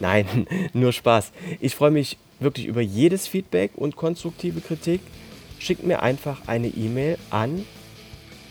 Nein, 0.00 0.46
nur 0.74 0.92
Spaß. 0.92 1.32
Ich 1.60 1.74
freue 1.74 1.92
mich 1.92 2.18
wirklich 2.40 2.66
über 2.66 2.82
jedes 2.82 3.26
Feedback 3.26 3.70
und 3.74 3.96
konstruktive 3.96 4.60
Kritik. 4.60 5.00
Schickt 5.60 5.82
mir 5.82 6.02
einfach 6.02 6.46
eine 6.46 6.68
E-Mail 6.68 7.16
an 7.30 7.64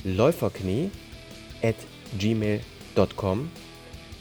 läuferknie 0.03 0.89
gmail.com. 2.19 3.49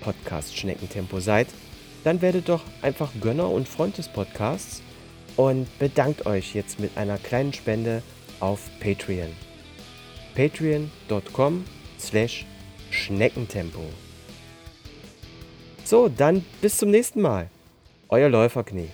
Podcast 0.00 0.56
Schneckentempo 0.56 1.20
seid, 1.20 1.48
dann 2.04 2.22
werdet 2.22 2.48
doch 2.48 2.62
einfach 2.82 3.12
Gönner 3.20 3.50
und 3.50 3.68
Freund 3.68 3.98
des 3.98 4.08
Podcasts 4.08 4.82
und 5.36 5.66
bedankt 5.78 6.26
euch 6.26 6.54
jetzt 6.54 6.78
mit 6.78 6.96
einer 6.96 7.18
kleinen 7.18 7.52
Spende 7.52 8.02
auf 8.40 8.60
Patreon. 8.80 9.32
patreon.com 10.34 11.64
slash 11.98 12.46
Schneckentempo. 12.90 13.80
So, 15.84 16.08
dann 16.08 16.44
bis 16.60 16.78
zum 16.78 16.90
nächsten 16.90 17.20
Mal. 17.20 17.48
Euer 18.08 18.28
Läuferknie. 18.28 18.88